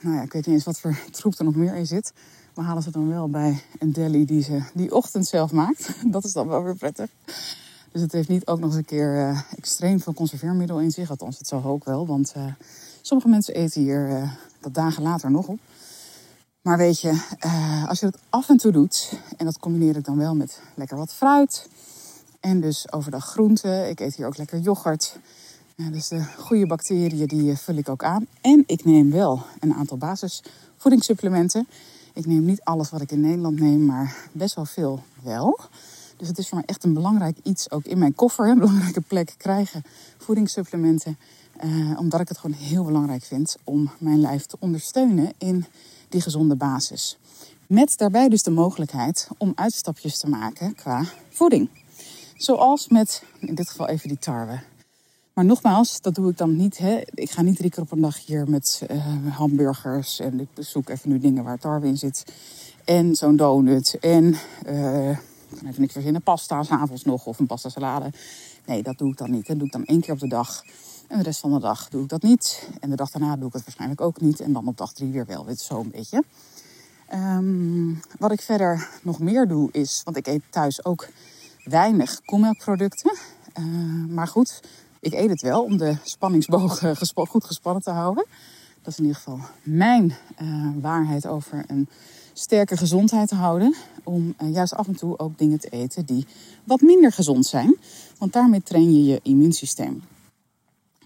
nou 0.00 0.16
ja, 0.16 0.22
ik 0.22 0.32
weet 0.32 0.46
niet 0.46 0.54
eens 0.54 0.64
wat 0.64 0.80
voor 0.80 0.98
troep 1.10 1.38
er 1.38 1.44
nog 1.44 1.54
meer 1.54 1.74
in 1.74 1.86
zit. 1.86 2.12
We 2.54 2.62
halen 2.62 2.82
ze 2.82 2.90
dan 2.90 3.08
wel 3.08 3.28
bij 3.28 3.62
een 3.78 3.92
deli 3.92 4.24
die 4.24 4.42
ze 4.42 4.62
die 4.74 4.94
ochtend 4.94 5.26
zelf 5.26 5.52
maakt. 5.52 5.88
Dat 6.14 6.24
is 6.24 6.32
dan 6.32 6.48
wel 6.48 6.62
weer 6.62 6.76
prettig. 6.76 7.10
Dus 7.92 8.02
het 8.02 8.12
heeft 8.12 8.28
niet 8.28 8.46
ook 8.46 8.58
nog 8.58 8.68
eens 8.68 8.78
een 8.78 8.84
keer 8.84 9.14
uh, 9.14 9.40
extreem 9.56 10.00
veel 10.00 10.14
conserveermiddel 10.14 10.80
in 10.80 10.90
zich. 10.90 11.10
Althans, 11.10 11.38
het 11.38 11.46
zal 11.46 11.64
ook 11.64 11.84
wel. 11.84 12.06
Want 12.06 12.32
uh, 12.36 12.44
Sommige 13.06 13.28
mensen 13.28 13.54
eten 13.54 13.82
hier 13.82 14.30
dat 14.60 14.74
dagen 14.74 15.02
later 15.02 15.30
nog 15.30 15.46
op. 15.46 15.58
Maar 16.64 16.76
weet 16.76 17.00
je, 17.00 17.36
uh, 17.46 17.88
als 17.88 18.00
je 18.00 18.10
dat 18.10 18.20
af 18.28 18.48
en 18.48 18.56
toe 18.56 18.72
doet, 18.72 19.12
en 19.36 19.44
dat 19.44 19.58
combineer 19.58 19.96
ik 19.96 20.04
dan 20.04 20.16
wel 20.16 20.34
met 20.34 20.60
lekker 20.74 20.96
wat 20.96 21.12
fruit. 21.12 21.68
En 22.40 22.60
dus 22.60 22.92
overdag 22.92 23.24
groenten. 23.24 23.88
Ik 23.88 24.00
eet 24.00 24.14
hier 24.14 24.26
ook 24.26 24.36
lekker 24.36 24.58
yoghurt. 24.58 25.18
Uh, 25.76 25.92
dus 25.92 26.08
de 26.08 26.24
goede 26.38 26.66
bacteriën 26.66 27.26
die 27.26 27.56
vul 27.56 27.74
ik 27.74 27.88
ook 27.88 28.04
aan. 28.04 28.26
En 28.40 28.64
ik 28.66 28.84
neem 28.84 29.10
wel 29.10 29.42
een 29.60 29.74
aantal 29.74 29.96
basisvoedingssupplementen. 29.96 31.68
Ik 32.12 32.26
neem 32.26 32.44
niet 32.44 32.62
alles 32.62 32.90
wat 32.90 33.00
ik 33.00 33.10
in 33.10 33.20
Nederland 33.20 33.60
neem, 33.60 33.84
maar 33.84 34.16
best 34.32 34.54
wel 34.54 34.64
veel 34.64 35.02
wel. 35.22 35.58
Dus 36.16 36.28
het 36.28 36.38
is 36.38 36.48
voor 36.48 36.58
mij 36.58 36.66
echt 36.66 36.84
een 36.84 36.94
belangrijk 36.94 37.36
iets, 37.42 37.70
ook 37.70 37.84
in 37.84 37.98
mijn 37.98 38.14
koffer, 38.14 38.48
een 38.48 38.58
belangrijke 38.58 39.00
plek 39.00 39.34
krijgen. 39.36 39.82
Voedingssupplementen. 40.18 41.18
Omdat 41.96 42.20
ik 42.20 42.28
het 42.28 42.38
gewoon 42.38 42.56
heel 42.56 42.84
belangrijk 42.84 43.22
vind 43.22 43.56
om 43.64 43.90
mijn 43.98 44.20
lijf 44.20 44.46
te 44.46 44.56
ondersteunen 44.60 45.32
in 45.38 45.66
die 46.08 46.20
gezonde 46.20 46.56
basis. 46.56 47.18
Met 47.66 47.98
daarbij 47.98 48.28
dus 48.28 48.42
de 48.42 48.50
mogelijkheid 48.50 49.28
om 49.38 49.52
uitstapjes 49.54 50.18
te 50.18 50.28
maken 50.28 50.74
qua 50.74 51.04
voeding. 51.30 51.68
Zoals 52.36 52.88
met, 52.88 53.22
in 53.38 53.54
dit 53.54 53.68
geval 53.68 53.88
even 53.88 54.08
die 54.08 54.18
tarwe. 54.18 54.60
Maar 55.34 55.44
nogmaals, 55.44 56.00
dat 56.00 56.14
doe 56.14 56.30
ik 56.30 56.38
dan 56.38 56.56
niet. 56.56 56.78
Hè. 56.78 57.00
Ik 57.14 57.30
ga 57.30 57.42
niet 57.42 57.56
drie 57.56 57.70
keer 57.70 57.82
op 57.82 57.92
een 57.92 58.00
dag 58.00 58.26
hier 58.26 58.50
met 58.50 58.82
uh, 58.90 59.36
hamburgers. 59.36 60.20
En 60.20 60.40
ik 60.40 60.48
bezoek 60.54 60.88
even 60.88 61.10
nu 61.10 61.18
dingen 61.18 61.44
waar 61.44 61.58
tarwe 61.58 61.86
in 61.86 61.98
zit. 61.98 62.24
En 62.84 63.14
zo'n 63.14 63.36
donut. 63.36 63.98
En 64.00 64.24
uh, 64.24 65.18
kan 65.48 65.68
even 65.68 65.80
niks 65.80 65.92
verzinnen. 65.92 66.22
Pasta 66.22 66.62
s'avonds 66.62 67.04
nog. 67.04 67.26
Of 67.26 67.38
een 67.38 67.46
pasta 67.46 67.68
salade. 67.68 68.10
Nee, 68.66 68.82
dat 68.82 68.98
doe 68.98 69.10
ik 69.10 69.18
dan 69.18 69.30
niet. 69.30 69.46
Dat 69.46 69.56
doe 69.56 69.66
ik 69.66 69.72
dan 69.72 69.84
één 69.84 70.00
keer 70.00 70.14
op 70.14 70.20
de 70.20 70.28
dag. 70.28 70.64
En 71.08 71.18
de 71.18 71.24
rest 71.24 71.40
van 71.40 71.52
de 71.52 71.60
dag 71.60 71.88
doe 71.88 72.02
ik 72.02 72.08
dat 72.08 72.22
niet. 72.22 72.68
En 72.80 72.90
de 72.90 72.96
dag 72.96 73.10
daarna 73.10 73.36
doe 73.36 73.46
ik 73.46 73.52
het 73.52 73.64
waarschijnlijk 73.64 74.00
ook 74.00 74.20
niet. 74.20 74.40
En 74.40 74.52
dan 74.52 74.66
op 74.66 74.76
dag 74.76 74.92
drie 74.92 75.12
weer 75.12 75.26
wel. 75.26 75.44
Dit 75.44 75.56
is 75.56 75.66
zo 75.66 75.80
een 75.80 75.90
beetje. 75.90 76.24
Um, 77.12 78.00
wat 78.18 78.32
ik 78.32 78.40
verder 78.40 78.88
nog 79.02 79.18
meer 79.18 79.48
doe 79.48 79.68
is... 79.72 80.00
Want 80.04 80.16
ik 80.16 80.26
eet 80.26 80.42
thuis 80.50 80.84
ook 80.84 81.08
weinig 81.64 82.20
koemelkproducten. 82.24 83.16
Uh, 83.58 83.64
maar 84.08 84.26
goed, 84.26 84.60
ik 85.00 85.12
eet 85.12 85.30
het 85.30 85.42
wel 85.42 85.62
om 85.62 85.76
de 85.76 85.96
spanningsboog 86.02 86.82
goed 87.30 87.44
gespannen 87.44 87.82
te 87.82 87.90
houden. 87.90 88.26
Dat 88.82 88.92
is 88.92 88.98
in 88.98 89.04
ieder 89.04 89.20
geval 89.20 89.40
mijn 89.62 90.14
uh, 90.42 90.70
waarheid 90.80 91.26
over 91.26 91.64
een 91.66 91.88
sterke 92.32 92.76
gezondheid 92.76 93.28
te 93.28 93.34
houden. 93.34 93.74
Om 94.02 94.34
uh, 94.42 94.52
juist 94.52 94.74
af 94.74 94.86
en 94.86 94.96
toe 94.96 95.18
ook 95.18 95.38
dingen 95.38 95.60
te 95.60 95.68
eten 95.68 96.06
die 96.06 96.26
wat 96.64 96.80
minder 96.80 97.12
gezond 97.12 97.46
zijn. 97.46 97.76
Want 98.18 98.32
daarmee 98.32 98.62
train 98.62 98.94
je 98.94 99.04
je 99.04 99.20
immuunsysteem. 99.22 100.02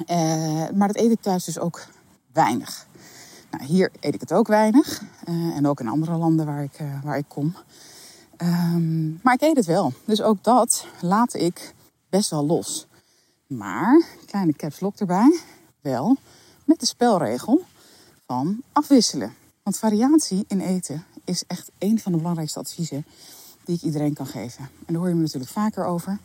Uh, 0.06 0.68
maar 0.74 0.88
dat 0.88 0.96
eet 0.96 1.10
ik 1.10 1.20
thuis 1.20 1.44
dus 1.44 1.58
ook 1.58 1.86
weinig. 2.32 2.86
Nou, 3.50 3.64
hier 3.64 3.90
eet 4.00 4.14
ik 4.14 4.20
het 4.20 4.32
ook 4.32 4.46
weinig. 4.46 5.02
en 5.54 5.66
ook 5.66 5.80
in 5.80 5.88
andere 5.88 6.16
landen 6.16 6.46
waar 6.46 6.62
ik, 6.62 6.80
waar 7.02 7.18
ik 7.18 7.28
kom. 7.28 7.54
Um, 8.42 9.20
maar 9.22 9.34
ik 9.34 9.40
eet 9.40 9.56
het 9.56 9.66
wel. 9.66 9.92
Dus 10.04 10.22
ook 10.22 10.44
dat 10.44 10.86
laat 11.00 11.34
ik 11.34 11.74
best 12.08 12.30
wel 12.30 12.46
los. 12.46 12.86
Maar, 13.46 14.04
kleine 14.26 14.52
caps 14.52 14.80
lock 14.80 14.96
erbij, 14.96 15.40
wel 15.80 16.16
met 16.64 16.80
de 16.80 16.86
spelregel 16.86 17.64
van 18.26 18.62
afwisselen. 18.72 19.34
Want 19.62 19.78
variatie 19.78 20.44
in 20.48 20.60
eten 20.60 21.04
is 21.24 21.44
echt 21.46 21.70
een 21.78 21.98
van 21.98 22.12
de 22.12 22.18
belangrijkste 22.18 22.58
adviezen 22.58 23.04
die 23.64 23.76
ik 23.76 23.82
iedereen 23.82 24.14
kan 24.14 24.26
geven. 24.26 24.64
En 24.64 24.84
daar 24.86 24.96
hoor 24.96 25.08
je 25.08 25.14
me 25.14 25.22
natuurlijk 25.22 25.52
vaker 25.52 25.84
over. 25.84 26.18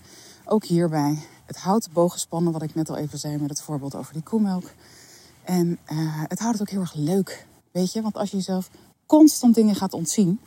Ook 0.46 0.66
hierbij 0.66 1.18
het 1.46 1.58
houdt 1.58 1.92
booggespannen, 1.92 2.54
wat 2.54 2.62
ik 2.62 2.76
net 2.76 2.90
al 2.90 2.98
even 2.98 3.20
zei 3.20 3.38
met 3.38 3.50
het 3.50 3.62
voorbeeld 3.62 3.96
over 3.96 4.14
die 4.14 4.24
koemelk. 4.24 4.72
En 5.44 5.68
uh, 5.92 6.24
het 6.28 6.40
houdt 6.40 6.60
het 6.60 6.62
ook 6.62 6.74
heel 6.74 6.82
erg 6.82 6.94
leuk, 6.94 7.48
weet 7.72 7.94
je. 7.94 8.02
Want 8.02 8.18
als 8.18 8.30
je 8.32 8.38
jezelf 8.38 8.70
constant 9.06 9.56
dingen 9.56 9.76
gaat 9.76 9.94
ontzien... 9.94 10.40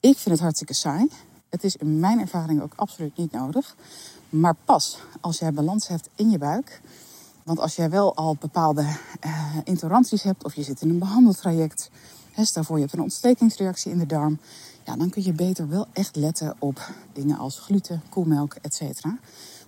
Ik 0.00 0.18
vind 0.18 0.34
het 0.34 0.40
hartstikke 0.40 0.74
saai. 0.74 1.08
Het 1.48 1.64
is 1.64 1.76
in 1.76 2.00
mijn 2.00 2.20
ervaring 2.20 2.62
ook 2.62 2.72
absoluut 2.76 3.16
niet 3.16 3.32
nodig. 3.32 3.76
Maar 4.30 4.54
pas 4.64 4.98
als 5.20 5.38
jij 5.38 5.52
balans 5.52 5.88
hebt 5.88 6.08
in 6.14 6.30
je 6.30 6.38
buik. 6.38 6.80
Want 7.42 7.60
als 7.60 7.76
jij 7.76 7.90
wel 7.90 8.14
al 8.14 8.36
bepaalde 8.40 8.82
uh, 8.82 9.56
intoleranties 9.64 10.22
hebt 10.22 10.44
of 10.44 10.54
je 10.54 10.62
zit 10.62 10.80
in 10.80 10.88
een 10.88 10.98
behandeltraject. 10.98 11.90
Hè, 12.32 12.44
stel 12.44 12.64
voor 12.64 12.76
je 12.76 12.82
hebt 12.82 12.94
een 12.94 13.02
ontstekingsreactie 13.02 13.92
in 13.92 13.98
de 13.98 14.06
darm. 14.06 14.38
Ja, 14.84 14.96
dan 14.96 15.10
kun 15.10 15.24
je 15.24 15.32
beter 15.32 15.68
wel 15.68 15.86
echt 15.92 16.16
letten 16.16 16.56
op 16.58 16.90
dingen 17.12 17.38
als 17.38 17.58
gluten, 17.58 18.02
koemelk, 18.08 18.54
etc. 18.54 19.04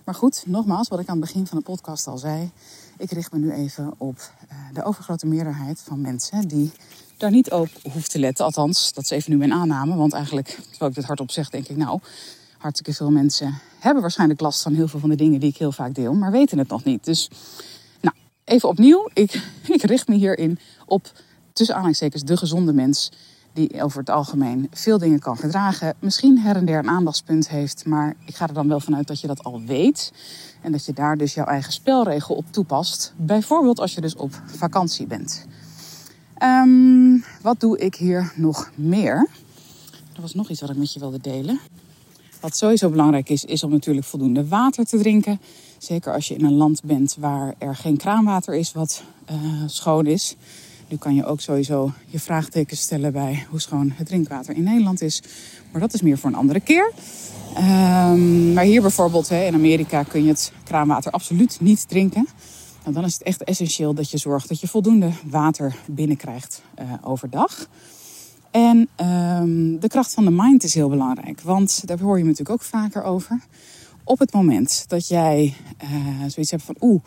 Maar 0.03 0.15
goed, 0.15 0.43
nogmaals, 0.45 0.87
wat 0.87 0.99
ik 0.99 1.07
aan 1.07 1.17
het 1.17 1.25
begin 1.25 1.47
van 1.47 1.57
de 1.57 1.63
podcast 1.63 2.07
al 2.07 2.17
zei. 2.17 2.51
Ik 2.97 3.11
richt 3.11 3.31
me 3.31 3.39
nu 3.39 3.51
even 3.51 3.93
op 3.97 4.17
uh, 4.51 4.57
de 4.73 4.83
overgrote 4.83 5.27
meerderheid 5.27 5.79
van 5.79 6.01
mensen 6.01 6.47
die 6.47 6.71
daar 7.17 7.31
niet 7.31 7.51
op 7.51 7.69
hoeft 7.91 8.11
te 8.11 8.19
letten. 8.19 8.45
Althans, 8.45 8.93
dat 8.93 9.03
is 9.03 9.09
even 9.09 9.31
nu 9.31 9.37
mijn 9.37 9.53
aanname. 9.53 9.95
Want 9.95 10.13
eigenlijk, 10.13 10.47
terwijl 10.47 10.89
ik 10.89 10.95
dit 10.95 11.05
hardop 11.05 11.31
zeg, 11.31 11.49
denk 11.49 11.67
ik 11.67 11.77
nou... 11.77 11.99
Hartstikke 12.59 12.93
veel 12.93 13.11
mensen 13.11 13.59
hebben 13.79 14.01
waarschijnlijk 14.01 14.39
last 14.39 14.61
van 14.61 14.73
heel 14.73 14.87
veel 14.87 14.99
van 14.99 15.09
de 15.09 15.15
dingen 15.15 15.39
die 15.39 15.49
ik 15.49 15.57
heel 15.57 15.71
vaak 15.71 15.95
deel, 15.95 16.13
maar 16.13 16.31
weten 16.31 16.57
het 16.57 16.67
nog 16.67 16.83
niet. 16.83 17.03
Dus 17.03 17.29
nou, 18.01 18.15
even 18.43 18.69
opnieuw. 18.69 19.09
Ik, 19.13 19.43
ik 19.77 19.83
richt 19.83 20.07
me 20.07 20.15
hierin 20.15 20.59
op, 20.85 21.11
tussen 21.53 21.75
aanhalingstekens, 21.75 22.23
de 22.23 22.37
gezonde 22.37 22.73
mens. 22.73 23.11
Die 23.53 23.81
over 23.83 23.99
het 23.99 24.09
algemeen 24.09 24.67
veel 24.71 24.97
dingen 24.97 25.19
kan 25.19 25.37
verdragen. 25.37 25.93
Misschien 25.99 26.39
her 26.39 26.55
en 26.55 26.65
der 26.65 26.79
een 26.79 26.89
aandachtspunt 26.89 27.49
heeft. 27.49 27.85
Maar 27.85 28.15
ik 28.25 28.35
ga 28.35 28.47
er 28.47 28.53
dan 28.53 28.67
wel 28.67 28.79
vanuit 28.79 29.07
dat 29.07 29.21
je 29.21 29.27
dat 29.27 29.43
al 29.43 29.61
weet. 29.61 30.11
En 30.61 30.71
dat 30.71 30.85
je 30.85 30.93
daar 30.93 31.17
dus 31.17 31.33
jouw 31.33 31.45
eigen 31.45 31.73
spelregel 31.73 32.35
op 32.35 32.45
toepast. 32.51 33.13
Bijvoorbeeld 33.17 33.79
als 33.79 33.93
je 33.93 34.01
dus 34.01 34.15
op 34.15 34.41
vakantie 34.45 35.07
bent. 35.07 35.45
Um, 36.43 37.23
wat 37.41 37.59
doe 37.59 37.77
ik 37.77 37.95
hier 37.95 38.33
nog 38.35 38.71
meer? 38.75 39.29
Er 40.15 40.21
was 40.21 40.33
nog 40.33 40.49
iets 40.49 40.61
wat 40.61 40.69
ik 40.69 40.77
met 40.77 40.93
je 40.93 40.99
wilde 40.99 41.19
delen. 41.21 41.59
Wat 42.39 42.57
sowieso 42.57 42.89
belangrijk 42.89 43.29
is, 43.29 43.45
is 43.45 43.63
om 43.63 43.71
natuurlijk 43.71 44.05
voldoende 44.05 44.47
water 44.47 44.85
te 44.85 44.97
drinken. 44.97 45.41
Zeker 45.77 46.13
als 46.13 46.27
je 46.27 46.35
in 46.35 46.45
een 46.45 46.53
land 46.53 46.81
bent 46.83 47.15
waar 47.19 47.55
er 47.57 47.75
geen 47.75 47.97
kraanwater 47.97 48.55
is 48.55 48.71
wat 48.71 49.03
uh, 49.31 49.63
schoon 49.65 50.05
is. 50.05 50.35
Nu 50.89 50.97
kan 50.97 51.15
je 51.15 51.25
ook 51.25 51.41
sowieso 51.41 51.91
je 52.05 52.19
vraagtekens 52.19 52.81
stellen 52.81 53.11
bij 53.11 53.45
hoe 53.49 53.61
schoon 53.61 53.91
het 53.95 54.07
drinkwater 54.07 54.55
in 54.55 54.63
Nederland 54.63 55.01
is. 55.01 55.21
Maar 55.71 55.81
dat 55.81 55.93
is 55.93 56.01
meer 56.01 56.17
voor 56.17 56.29
een 56.29 56.35
andere 56.35 56.59
keer. 56.59 56.91
Um, 57.57 58.53
maar 58.53 58.63
hier 58.63 58.81
bijvoorbeeld 58.81 59.29
hè, 59.29 59.45
in 59.45 59.53
Amerika 59.53 60.03
kun 60.03 60.23
je 60.23 60.29
het 60.29 60.51
kraanwater 60.63 61.11
absoluut 61.11 61.57
niet 61.61 61.87
drinken. 61.87 62.27
Nou, 62.81 62.95
dan 62.95 63.03
is 63.03 63.13
het 63.13 63.23
echt 63.23 63.43
essentieel 63.43 63.93
dat 63.93 64.11
je 64.11 64.17
zorgt 64.17 64.47
dat 64.47 64.59
je 64.59 64.67
voldoende 64.67 65.11
water 65.23 65.75
binnenkrijgt 65.85 66.61
uh, 66.79 66.93
overdag. 67.03 67.67
En 68.51 68.77
um, 68.77 69.79
de 69.79 69.87
kracht 69.87 70.13
van 70.13 70.25
de 70.25 70.31
mind 70.31 70.63
is 70.63 70.73
heel 70.73 70.89
belangrijk. 70.89 71.41
Want 71.41 71.87
daar 71.87 71.99
hoor 71.99 72.17
je 72.17 72.23
me 72.23 72.29
natuurlijk 72.29 72.61
ook 72.61 72.67
vaker 72.67 73.03
over. 73.03 73.39
Op 74.03 74.19
het 74.19 74.33
moment 74.33 74.85
dat 74.87 75.07
jij 75.07 75.53
uh, 75.83 75.89
zoiets 76.27 76.51
hebt 76.51 76.63
van... 76.63 76.75
oeh, 76.79 77.01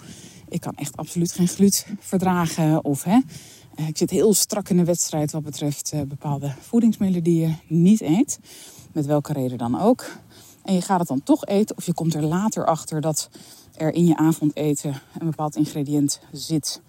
ik 0.49 0.61
kan 0.61 0.75
echt 0.77 0.97
absoluut 0.97 1.33
geen 1.33 1.49
gluten 1.49 1.99
verdragen. 2.01 2.85
Of 2.85 3.05
hè, 3.05 3.19
ik 3.77 3.97
zit 3.97 4.11
heel 4.11 4.35
strak 4.35 4.69
in 4.69 4.77
de 4.77 4.85
wedstrijd 4.85 5.33
wat 5.33 5.43
betreft 5.43 5.93
uh, 5.95 6.01
bepaalde 6.01 6.55
voedingsmiddelen 6.61 7.25
die 7.25 7.41
je 7.41 7.55
niet 7.67 8.01
eet. 8.01 8.39
Met 8.93 9.07
welke 9.07 9.33
reden 9.33 9.59
dan 9.59 9.81
ook. 9.81 10.07
En 10.65 10.75
je 10.75 10.81
gaat 10.81 10.99
het 10.99 11.09
dan 11.09 11.23
toch 11.23 11.47
eten. 11.47 11.77
Of 11.77 11.87
je 11.87 11.95
komt 11.95 12.15
er 12.15 12.23
later 12.23 12.67
achter 12.67 13.01
dat 13.01 13.31
er 13.77 13.95
in 13.95 14.07
je 14.07 14.17
avondeten 14.17 15.03
een 15.19 15.27
bepaald 15.27 15.57
ingrediënt 15.57 16.21
zit. 16.33 16.81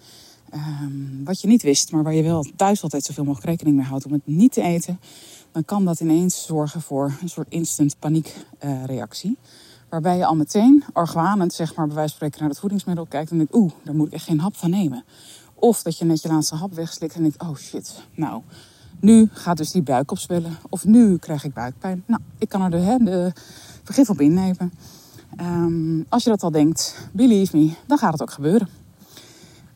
Um, 0.54 1.24
wat 1.24 1.40
je 1.40 1.48
niet 1.48 1.62
wist, 1.62 1.92
maar 1.92 2.02
waar 2.02 2.14
je 2.14 2.22
wel 2.22 2.46
thuis 2.56 2.82
altijd 2.82 3.04
zoveel 3.04 3.24
mogelijk 3.24 3.48
rekening 3.48 3.76
mee 3.76 3.86
houdt 3.86 4.06
om 4.06 4.12
het 4.12 4.26
niet 4.26 4.52
te 4.52 4.62
eten, 4.62 5.00
dan 5.52 5.64
kan 5.64 5.84
dat 5.84 6.00
ineens 6.00 6.46
zorgen 6.46 6.80
voor 6.80 7.16
een 7.22 7.28
soort 7.28 7.46
instant 7.50 7.98
paniekreactie. 7.98 9.36
Waarbij 9.88 10.16
je 10.16 10.26
al 10.26 10.36
meteen 10.36 10.84
argwanend, 10.92 11.52
zeg 11.52 11.74
maar, 11.74 11.86
bij 11.86 11.94
wijze 11.94 12.14
spreken 12.14 12.40
naar 12.40 12.48
het 12.48 12.58
voedingsmiddel 12.58 13.06
kijkt 13.06 13.30
en 13.30 13.36
denkt, 13.36 13.54
oeh, 13.54 13.72
daar 13.84 13.94
moet 13.94 14.06
ik 14.06 14.12
echt 14.12 14.24
geen 14.24 14.40
hap 14.40 14.56
van 14.56 14.70
nemen. 14.70 15.04
Of 15.64 15.82
dat 15.82 15.98
je 15.98 16.04
net 16.04 16.22
je 16.22 16.28
laatste 16.28 16.54
hap 16.54 16.74
wegslikt 16.74 17.14
en 17.14 17.22
denkt, 17.22 17.42
oh 17.42 17.56
shit, 17.56 18.02
nou, 18.14 18.42
nu 19.00 19.28
gaat 19.32 19.56
dus 19.56 19.70
die 19.70 19.82
buik 19.82 20.10
opspellen. 20.10 20.56
Of 20.68 20.84
nu 20.84 21.16
krijg 21.18 21.44
ik 21.44 21.54
buikpijn. 21.54 22.02
Nou, 22.06 22.20
ik 22.38 22.48
kan 22.48 22.62
er 22.62 22.70
de, 22.70 22.76
hè, 22.76 22.96
de 22.98 23.32
vergif 23.84 24.10
op 24.10 24.20
innemen. 24.20 24.72
Um, 25.40 26.06
als 26.08 26.24
je 26.24 26.30
dat 26.30 26.42
al 26.42 26.50
denkt, 26.50 27.08
believe 27.12 27.56
me, 27.56 27.72
dan 27.86 27.98
gaat 27.98 28.12
het 28.12 28.22
ook 28.22 28.30
gebeuren. 28.30 28.68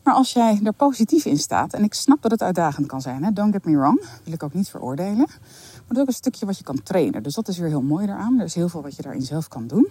Maar 0.03 0.13
als 0.13 0.33
jij 0.33 0.59
er 0.63 0.73
positief 0.73 1.25
in 1.25 1.37
staat, 1.37 1.73
en 1.73 1.83
ik 1.83 1.93
snap 1.93 2.21
dat 2.21 2.31
het 2.31 2.41
uitdagend 2.41 2.87
kan 2.87 3.01
zijn, 3.01 3.23
hè, 3.23 3.33
don't 3.33 3.53
get 3.53 3.65
me 3.65 3.77
wrong, 3.77 4.03
wil 4.23 4.33
ik 4.33 4.43
ook 4.43 4.53
niet 4.53 4.69
veroordelen. 4.69 5.27
Maar 5.27 5.87
dat 5.87 5.95
is 5.95 6.01
ook 6.01 6.07
een 6.07 6.13
stukje 6.13 6.45
wat 6.45 6.57
je 6.57 6.63
kan 6.63 6.83
trainen. 6.83 7.23
Dus 7.23 7.33
dat 7.33 7.47
is 7.47 7.57
weer 7.57 7.69
heel 7.69 7.81
mooi 7.81 8.05
daaraan. 8.05 8.39
Er 8.39 8.45
is 8.45 8.55
heel 8.55 8.69
veel 8.69 8.81
wat 8.81 8.95
je 8.95 9.01
daarin 9.01 9.21
zelf 9.21 9.47
kan 9.47 9.67
doen. 9.67 9.87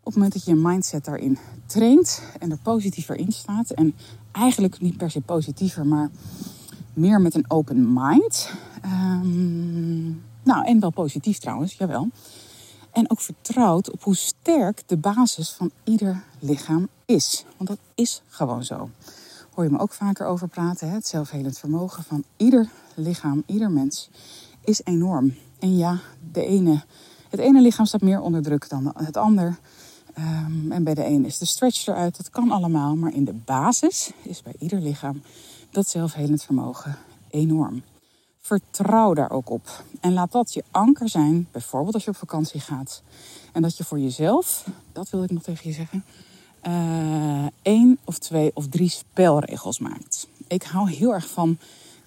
Op 0.00 0.06
het 0.06 0.14
moment 0.14 0.32
dat 0.32 0.44
je 0.44 0.50
je 0.50 0.56
mindset 0.56 1.04
daarin 1.04 1.38
traint 1.66 2.22
en 2.38 2.50
er 2.50 2.58
positiever 2.58 3.16
in 3.16 3.32
staat, 3.32 3.70
en 3.70 3.94
eigenlijk 4.32 4.80
niet 4.80 4.96
per 4.96 5.10
se 5.10 5.20
positiever, 5.20 5.86
maar 5.86 6.10
meer 6.92 7.20
met 7.20 7.34
een 7.34 7.50
open 7.50 7.92
mind. 7.92 8.50
Um, 8.84 10.22
nou, 10.42 10.64
en 10.64 10.80
wel 10.80 10.90
positief 10.90 11.38
trouwens, 11.38 11.74
jawel. 11.74 12.08
En 12.90 13.10
ook 13.10 13.20
vertrouwt 13.20 13.90
op 13.90 14.02
hoe 14.02 14.16
sterk 14.16 14.82
de 14.86 14.96
basis 14.96 15.50
van 15.50 15.70
ieder 15.84 16.22
lichaam 16.38 16.88
is. 17.06 17.44
Want 17.56 17.68
dat 17.68 17.78
is 17.94 18.22
gewoon 18.28 18.64
zo. 18.64 18.90
Hoor 19.54 19.64
je 19.64 19.70
me 19.70 19.78
ook 19.78 19.92
vaker 19.92 20.26
over 20.26 20.48
praten. 20.48 20.88
Hè? 20.88 20.94
Het 20.94 21.06
zelfhelend 21.06 21.58
vermogen 21.58 22.04
van 22.04 22.24
ieder 22.36 22.70
lichaam, 22.94 23.42
ieder 23.46 23.70
mens 23.70 24.10
is 24.64 24.80
enorm. 24.84 25.34
En 25.58 25.76
ja, 25.76 25.98
de 26.32 26.44
ene, 26.44 26.82
het 27.28 27.40
ene 27.40 27.60
lichaam 27.60 27.86
staat 27.86 28.00
meer 28.00 28.20
onder 28.20 28.42
druk 28.42 28.68
dan 28.68 28.92
het 28.96 29.16
ander. 29.16 29.58
Um, 30.18 30.72
en 30.72 30.84
bij 30.84 30.94
de 30.94 31.06
een 31.06 31.24
is 31.24 31.38
de 31.38 31.44
stretch 31.44 31.86
eruit. 31.86 32.16
Dat 32.16 32.30
kan 32.30 32.50
allemaal. 32.50 32.96
Maar 32.96 33.14
in 33.14 33.24
de 33.24 33.32
basis 33.32 34.10
is 34.22 34.42
bij 34.42 34.54
ieder 34.58 34.80
lichaam 34.80 35.22
dat 35.70 35.88
zelfhelend 35.88 36.42
vermogen 36.42 36.98
enorm. 37.30 37.82
Vertrouw 38.40 39.14
daar 39.14 39.30
ook 39.30 39.50
op. 39.50 39.84
En 40.00 40.12
laat 40.12 40.32
dat 40.32 40.52
je 40.52 40.64
anker 40.70 41.08
zijn, 41.08 41.48
bijvoorbeeld 41.50 41.94
als 41.94 42.04
je 42.04 42.10
op 42.10 42.16
vakantie 42.16 42.60
gaat. 42.60 43.02
En 43.52 43.62
dat 43.62 43.76
je 43.76 43.84
voor 43.84 43.98
jezelf, 43.98 44.66
dat 44.92 45.10
wil 45.10 45.22
ik 45.22 45.30
nog 45.30 45.42
tegen 45.42 45.68
je 45.68 45.74
zeggen, 45.74 46.04
uh, 46.66 47.46
één 47.62 47.98
of 48.04 48.18
twee 48.18 48.50
of 48.54 48.68
drie 48.68 48.88
spelregels 48.88 49.78
maakt. 49.78 50.28
Ik 50.46 50.62
hou 50.62 50.90
heel 50.90 51.14
erg 51.14 51.28
van 51.28 51.58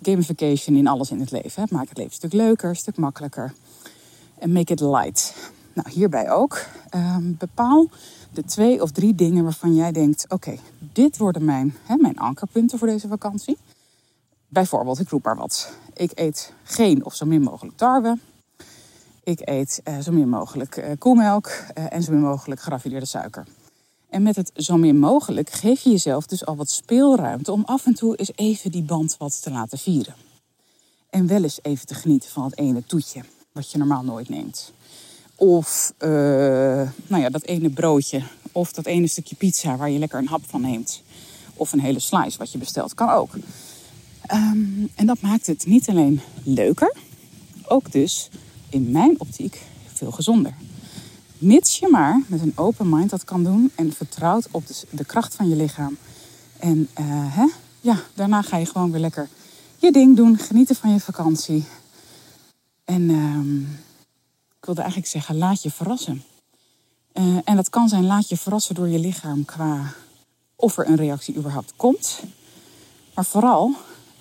gamification 0.01 0.75
in 0.75 0.87
alles 0.87 1.11
in 1.11 1.19
het 1.19 1.31
leven. 1.31 1.63
Hè. 1.63 1.75
Maak 1.75 1.89
het 1.89 1.97
leven 1.97 2.11
een 2.11 2.17
stuk 2.17 2.33
leuker, 2.33 2.69
een 2.69 2.75
stuk 2.75 2.97
makkelijker. 2.97 3.53
En 4.39 4.51
make 4.51 4.71
it 4.73 4.79
light. 4.79 5.51
Nou, 5.73 5.89
hierbij 5.89 6.31
ook. 6.31 6.65
Ehm, 6.89 7.33
bepaal 7.37 7.87
de 8.31 8.43
twee 8.43 8.81
of 8.81 8.91
drie 8.91 9.15
dingen 9.15 9.43
waarvan 9.43 9.75
jij 9.75 9.91
denkt: 9.91 10.25
oké, 10.29 10.57
dit 10.93 11.17
worden 11.17 11.45
mijn, 11.45 11.75
mijn 11.97 12.17
ankerpunten 12.17 12.77
voor 12.77 12.87
deze 12.87 13.07
vakantie. 13.07 13.57
Bijvoorbeeld, 14.47 14.99
ik 14.99 15.09
roep 15.09 15.23
maar 15.23 15.35
wat. 15.35 15.73
Ik 15.93 16.11
eet 16.15 16.53
geen 16.63 17.05
of 17.05 17.15
zo 17.15 17.25
min 17.25 17.41
mogelijk 17.41 17.77
tarwe. 17.77 18.17
Ik 19.23 19.39
eet 19.49 19.81
uh, 19.83 19.99
zo 19.99 20.11
min 20.11 20.29
mogelijk 20.29 20.77
uh, 20.77 20.85
koemelk 20.97 21.47
uh, 21.47 21.93
en 21.93 22.03
zo 22.03 22.11
min 22.11 22.21
mogelijk 22.21 22.61
geraffineerde 22.61 23.05
suiker. 23.05 23.45
En 24.09 24.23
met 24.23 24.35
het 24.35 24.51
zo 24.55 24.77
min 24.77 24.99
mogelijk 24.99 25.49
geef 25.49 25.81
je 25.81 25.89
jezelf 25.89 26.25
dus 26.25 26.45
al 26.45 26.55
wat 26.55 26.69
speelruimte 26.69 27.51
om 27.51 27.63
af 27.65 27.85
en 27.85 27.93
toe 27.93 28.15
eens 28.15 28.31
even 28.35 28.71
die 28.71 28.83
band 28.83 29.17
wat 29.17 29.41
te 29.41 29.51
laten 29.51 29.77
vieren. 29.77 30.15
En 31.09 31.27
wel 31.27 31.43
eens 31.43 31.59
even 31.61 31.87
te 31.87 31.93
genieten 31.93 32.29
van 32.29 32.43
het 32.43 32.57
ene 32.57 32.85
toetje, 32.85 33.21
wat 33.51 33.71
je 33.71 33.77
normaal 33.77 34.03
nooit 34.03 34.29
neemt. 34.29 34.73
Of 35.35 35.93
nou 35.97 37.21
ja, 37.21 37.29
dat 37.29 37.43
ene 37.43 37.69
broodje, 37.69 38.23
of 38.51 38.71
dat 38.71 38.85
ene 38.85 39.07
stukje 39.07 39.35
pizza 39.35 39.77
waar 39.77 39.89
je 39.89 39.99
lekker 39.99 40.19
een 40.19 40.27
hap 40.27 40.41
van 40.47 40.61
neemt. 40.61 41.01
Of 41.53 41.71
een 41.71 41.79
hele 41.79 41.99
slice 41.99 42.37
wat 42.37 42.51
je 42.51 42.57
bestelt, 42.57 42.93
kan 42.93 43.09
ook. 43.09 43.33
Um, 44.33 44.89
en 44.95 45.05
dat 45.05 45.21
maakt 45.21 45.47
het 45.47 45.65
niet 45.65 45.89
alleen 45.89 46.21
leuker, 46.43 46.95
ook 47.67 47.91
dus 47.91 48.29
in 48.69 48.91
mijn 48.91 49.19
optiek 49.19 49.61
veel 49.93 50.11
gezonder. 50.11 50.53
Mits 51.37 51.79
je 51.79 51.87
maar 51.87 52.21
met 52.27 52.41
een 52.41 52.53
open 52.55 52.89
mind 52.89 53.09
dat 53.09 53.23
kan 53.23 53.43
doen 53.43 53.71
en 53.75 53.93
vertrouwt 53.93 54.47
op 54.51 54.67
de, 54.67 54.73
de 54.89 55.05
kracht 55.05 55.35
van 55.35 55.49
je 55.49 55.55
lichaam. 55.55 55.97
En 56.59 56.89
uh, 56.99 57.05
hè, 57.35 57.45
ja, 57.81 57.99
daarna 58.13 58.41
ga 58.41 58.57
je 58.57 58.65
gewoon 58.65 58.91
weer 58.91 59.01
lekker 59.01 59.29
je 59.83 59.91
ding 59.91 60.15
doen, 60.15 60.37
genieten 60.37 60.75
van 60.75 60.91
je 60.91 60.99
vakantie. 60.99 61.63
En 62.85 63.01
uh, 63.01 63.67
ik 64.63 64.69
wilde 64.69 64.81
eigenlijk 64.81 65.11
zeggen, 65.11 65.37
laat 65.37 65.63
je 65.63 65.71
verrassen. 65.71 66.23
Uh, 67.13 67.37
en 67.43 67.55
dat 67.55 67.69
kan 67.69 67.89
zijn, 67.89 68.05
laat 68.05 68.29
je 68.29 68.37
verrassen 68.37 68.75
door 68.75 68.87
je 68.87 68.99
lichaam 68.99 69.45
qua 69.45 69.93
of 70.55 70.77
er 70.77 70.87
een 70.87 70.95
reactie 70.95 71.35
überhaupt 71.35 71.73
komt. 71.75 72.19
Maar 73.13 73.25
vooral, 73.25 73.71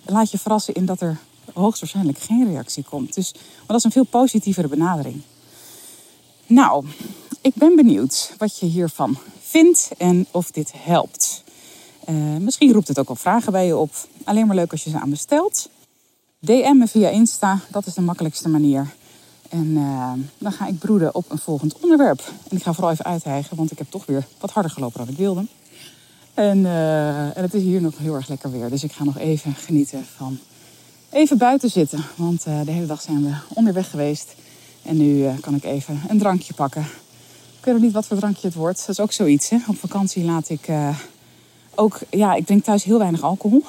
laat 0.04 0.30
je 0.30 0.38
verrassen 0.38 0.74
in 0.74 0.86
dat 0.86 1.00
er 1.00 1.18
hoogstwaarschijnlijk 1.52 2.18
geen 2.18 2.46
reactie 2.46 2.84
komt. 2.84 3.14
Dus, 3.14 3.32
maar 3.32 3.66
dat 3.66 3.76
is 3.76 3.84
een 3.84 3.90
veel 3.90 4.04
positievere 4.04 4.68
benadering. 4.68 5.22
Nou, 6.46 6.86
ik 7.40 7.54
ben 7.54 7.76
benieuwd 7.76 8.34
wat 8.38 8.58
je 8.58 8.66
hiervan 8.66 9.18
vindt 9.40 9.90
en 9.98 10.26
of 10.30 10.50
dit 10.50 10.72
helpt. 10.76 11.44
Uh, 12.08 12.36
misschien 12.36 12.72
roept 12.72 12.88
het 12.88 12.98
ook 12.98 13.08
wel 13.08 13.16
vragen 13.16 13.52
bij 13.52 13.66
je 13.66 13.76
op. 13.76 13.94
Alleen 14.24 14.46
maar 14.46 14.56
leuk 14.56 14.72
als 14.72 14.84
je 14.84 14.90
ze 14.90 15.00
aan 15.00 15.08
me 15.08 15.16
stelt. 15.16 15.68
DM 16.38 16.76
me 16.76 16.86
via 16.86 17.08
Insta, 17.08 17.60
dat 17.70 17.86
is 17.86 17.94
de 17.94 18.00
makkelijkste 18.00 18.48
manier. 18.48 18.94
En 19.52 19.66
uh, 19.66 20.12
dan 20.38 20.52
ga 20.52 20.66
ik 20.66 20.78
broeden 20.78 21.14
op 21.14 21.30
een 21.30 21.38
volgend 21.38 21.74
onderwerp. 21.80 22.32
En 22.48 22.56
ik 22.56 22.62
ga 22.62 22.72
vooral 22.72 22.92
even 22.92 23.04
uithijgen, 23.04 23.56
want 23.56 23.70
ik 23.70 23.78
heb 23.78 23.90
toch 23.90 24.06
weer 24.06 24.26
wat 24.40 24.50
harder 24.50 24.72
gelopen 24.72 24.98
dan 24.98 25.08
ik 25.08 25.16
wilde. 25.16 25.46
En, 26.34 26.58
uh, 26.58 27.36
en 27.36 27.42
het 27.42 27.54
is 27.54 27.62
hier 27.62 27.80
nog 27.80 27.98
heel 27.98 28.14
erg 28.14 28.28
lekker 28.28 28.50
weer. 28.50 28.70
Dus 28.70 28.84
ik 28.84 28.92
ga 28.92 29.04
nog 29.04 29.18
even 29.18 29.54
genieten 29.54 30.04
van 30.16 30.38
even 31.10 31.38
buiten 31.38 31.70
zitten. 31.70 32.04
Want 32.16 32.46
uh, 32.46 32.60
de 32.64 32.70
hele 32.70 32.86
dag 32.86 33.00
zijn 33.00 33.24
we 33.24 33.34
onderweg 33.54 33.90
geweest. 33.90 34.34
En 34.82 34.96
nu 34.96 35.28
kan 35.40 35.54
ik 35.54 35.64
even 35.64 36.00
een 36.08 36.18
drankje 36.18 36.54
pakken. 36.54 36.82
Ik 37.58 37.64
weet 37.64 37.74
nog 37.74 37.82
niet 37.82 37.92
wat 37.92 38.06
voor 38.06 38.16
drankje 38.16 38.46
het 38.46 38.56
wordt. 38.56 38.78
Dat 38.78 38.88
is 38.88 39.00
ook 39.00 39.12
zoiets. 39.12 39.48
Hè? 39.48 39.56
Op 39.66 39.78
vakantie 39.78 40.24
laat 40.24 40.48
ik 40.48 40.68
ook... 41.74 41.98
Ja, 42.10 42.34
ik 42.34 42.46
drink 42.46 42.64
thuis 42.64 42.84
heel 42.84 42.98
weinig 42.98 43.22
alcohol. 43.22 43.62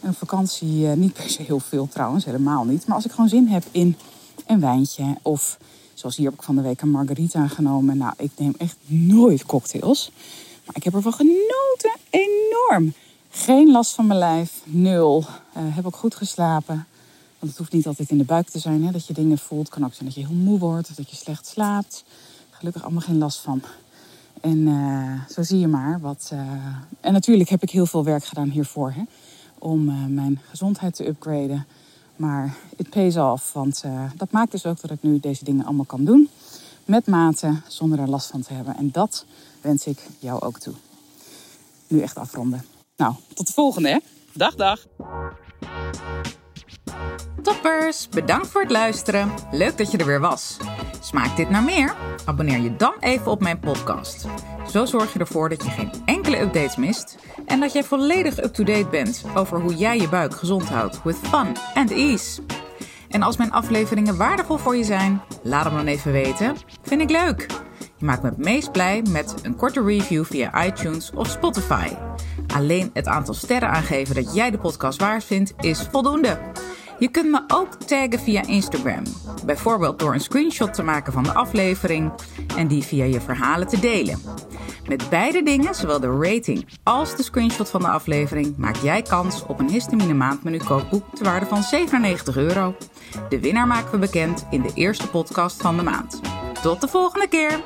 En 0.00 0.08
op 0.08 0.16
vakantie 0.16 0.86
niet 0.86 1.12
per 1.12 1.30
se 1.30 1.42
heel 1.42 1.60
veel 1.60 1.88
trouwens. 1.88 2.24
Helemaal 2.24 2.64
niet. 2.64 2.86
Maar 2.86 2.96
als 2.96 3.04
ik 3.04 3.10
gewoon 3.10 3.28
zin 3.28 3.48
heb 3.48 3.64
in 3.70 3.96
een 4.46 4.60
wijntje. 4.60 5.16
Of 5.22 5.58
zoals 5.94 6.16
hier 6.16 6.26
heb 6.26 6.34
ik 6.34 6.42
van 6.42 6.56
de 6.56 6.62
week 6.62 6.80
een 6.80 6.90
margarita 6.90 7.48
genomen. 7.48 7.96
Nou, 7.96 8.12
ik 8.16 8.30
neem 8.36 8.54
echt 8.58 8.76
nooit 8.86 9.46
cocktails. 9.46 10.10
Maar 10.64 10.76
ik 10.76 10.84
heb 10.84 10.94
ervan 10.94 11.12
genoten. 11.12 11.96
Enorm. 12.10 12.92
Geen 13.30 13.70
last 13.70 13.94
van 13.94 14.06
mijn 14.06 14.18
lijf, 14.18 14.60
nul. 14.64 15.24
Uh, 15.56 15.62
heb 15.74 15.86
ook 15.86 15.96
goed 15.96 16.14
geslapen. 16.14 16.86
Want 17.38 17.52
het 17.52 17.56
hoeft 17.56 17.72
niet 17.72 17.86
altijd 17.86 18.10
in 18.10 18.18
de 18.18 18.24
buik 18.24 18.48
te 18.48 18.58
zijn 18.58 18.84
hè, 18.84 18.90
dat 18.90 19.06
je 19.06 19.12
dingen 19.12 19.38
voelt. 19.38 19.66
Het 19.66 19.74
kan 19.74 19.84
ook 19.84 19.94
zijn 19.94 20.04
dat 20.04 20.14
je 20.14 20.26
heel 20.26 20.36
moe 20.36 20.58
wordt 20.58 20.90
of 20.90 20.94
dat 20.94 21.10
je 21.10 21.16
slecht 21.16 21.46
slaapt. 21.46 22.04
Gelukkig 22.50 22.82
allemaal 22.82 23.00
geen 23.00 23.18
last 23.18 23.40
van. 23.40 23.62
En 24.40 24.58
uh, 24.58 25.20
zo 25.30 25.42
zie 25.42 25.58
je 25.58 25.66
maar 25.66 26.00
wat. 26.00 26.30
Uh... 26.32 26.40
En 27.00 27.12
natuurlijk 27.12 27.48
heb 27.48 27.62
ik 27.62 27.70
heel 27.70 27.86
veel 27.86 28.04
werk 28.04 28.24
gedaan 28.24 28.48
hiervoor. 28.48 28.90
Hè, 28.90 29.02
om 29.58 30.14
mijn 30.14 30.40
gezondheid 30.48 30.94
te 30.94 31.06
upgraden. 31.06 31.66
Maar 32.16 32.54
it 32.76 32.90
pays 32.90 33.16
off. 33.16 33.52
Want 33.52 33.84
dat 34.16 34.30
maakt 34.30 34.50
dus 34.50 34.66
ook 34.66 34.80
dat 34.80 34.90
ik 34.90 35.02
nu 35.02 35.20
deze 35.20 35.44
dingen 35.44 35.64
allemaal 35.64 35.84
kan 35.84 36.04
doen. 36.04 36.28
Met 36.84 37.06
mate, 37.06 37.60
zonder 37.66 37.98
er 37.98 38.08
last 38.08 38.30
van 38.30 38.40
te 38.40 38.52
hebben. 38.52 38.76
En 38.76 38.90
dat 38.92 39.24
wens 39.60 39.86
ik 39.86 39.98
jou 40.18 40.40
ook 40.40 40.58
toe. 40.58 40.74
Nu 41.88 42.00
echt 42.00 42.16
afronden. 42.16 42.64
Nou, 42.96 43.14
tot 43.34 43.46
de 43.46 43.52
volgende 43.52 43.88
hè. 43.88 43.98
Dag, 44.32 44.54
dag. 44.54 44.86
Toppers, 47.42 48.08
bedankt 48.08 48.46
voor 48.46 48.60
het 48.60 48.70
luisteren. 48.70 49.34
Leuk 49.52 49.78
dat 49.78 49.90
je 49.90 49.98
er 49.98 50.06
weer 50.06 50.20
was. 50.20 50.56
Smaakt 51.00 51.36
dit 51.36 51.50
naar 51.50 51.62
meer? 51.62 51.96
Abonneer 52.24 52.60
je 52.60 52.76
dan 52.76 52.94
even 53.00 53.30
op 53.30 53.40
mijn 53.40 53.60
podcast. 53.60 54.26
Zo 54.70 54.84
zorg 54.84 55.12
je 55.12 55.18
ervoor 55.18 55.48
dat 55.48 55.64
je 55.64 55.70
geen 55.70 55.90
enkele 56.26 56.44
updates 56.44 56.76
mist 56.76 57.18
en 57.46 57.60
dat 57.60 57.72
jij 57.72 57.84
volledig 57.84 58.42
up-to-date 58.42 58.86
bent 58.90 59.24
over 59.34 59.60
hoe 59.60 59.74
jij 59.74 59.98
je 59.98 60.08
buik 60.08 60.34
gezond 60.34 60.68
houdt 60.68 61.02
with 61.02 61.16
fun 61.22 61.56
and 61.74 61.90
ease. 61.90 62.42
En 63.08 63.22
als 63.22 63.36
mijn 63.36 63.52
afleveringen 63.52 64.16
waardevol 64.16 64.56
voor 64.56 64.76
je 64.76 64.84
zijn, 64.84 65.20
laat 65.42 65.64
hem 65.64 65.74
dan 65.74 65.86
even 65.86 66.12
weten. 66.12 66.56
Vind 66.82 67.00
ik 67.00 67.10
leuk. 67.10 67.46
Je 67.96 68.04
maakt 68.04 68.22
me 68.22 68.28
het 68.28 68.38
meest 68.38 68.72
blij 68.72 69.02
met 69.08 69.34
een 69.42 69.56
korte 69.56 69.82
review 69.82 70.24
via 70.24 70.64
iTunes 70.64 71.10
of 71.14 71.28
Spotify. 71.28 71.88
Alleen 72.54 72.90
het 72.92 73.06
aantal 73.06 73.34
sterren 73.34 73.70
aangeven 73.70 74.14
dat 74.14 74.34
jij 74.34 74.50
de 74.50 74.58
podcast 74.58 75.00
waard 75.00 75.24
vindt 75.24 75.54
is 75.60 75.88
voldoende. 75.90 76.38
Je 76.98 77.08
kunt 77.08 77.30
me 77.30 77.44
ook 77.48 77.74
taggen 77.74 78.18
via 78.18 78.46
Instagram. 78.46 79.02
Bijvoorbeeld 79.44 79.98
door 79.98 80.14
een 80.14 80.20
screenshot 80.20 80.74
te 80.74 80.82
maken 80.82 81.12
van 81.12 81.22
de 81.22 81.32
aflevering 81.32 82.12
en 82.56 82.68
die 82.68 82.82
via 82.82 83.04
je 83.04 83.20
verhalen 83.20 83.68
te 83.68 83.80
delen. 83.80 84.20
Met 84.88 85.08
beide 85.10 85.42
dingen, 85.42 85.74
zowel 85.74 86.00
de 86.00 86.18
rating 86.20 86.66
als 86.82 87.16
de 87.16 87.22
screenshot 87.22 87.70
van 87.70 87.80
de 87.80 87.88
aflevering, 87.88 88.56
maak 88.56 88.76
jij 88.76 89.02
kans 89.02 89.46
op 89.46 89.58
een 89.58 89.70
histamine 89.70 90.14
maandmenu 90.14 90.58
kookboek 90.58 91.04
te 91.14 91.24
waarde 91.24 91.46
van 91.46 91.62
97 91.62 92.36
euro. 92.36 92.74
De 93.28 93.40
winnaar 93.40 93.66
maken 93.66 93.90
we 93.90 93.98
bekend 93.98 94.46
in 94.50 94.62
de 94.62 94.70
eerste 94.74 95.08
podcast 95.08 95.62
van 95.62 95.76
de 95.76 95.82
maand. 95.82 96.20
Tot 96.62 96.80
de 96.80 96.88
volgende 96.88 97.28
keer! 97.28 97.60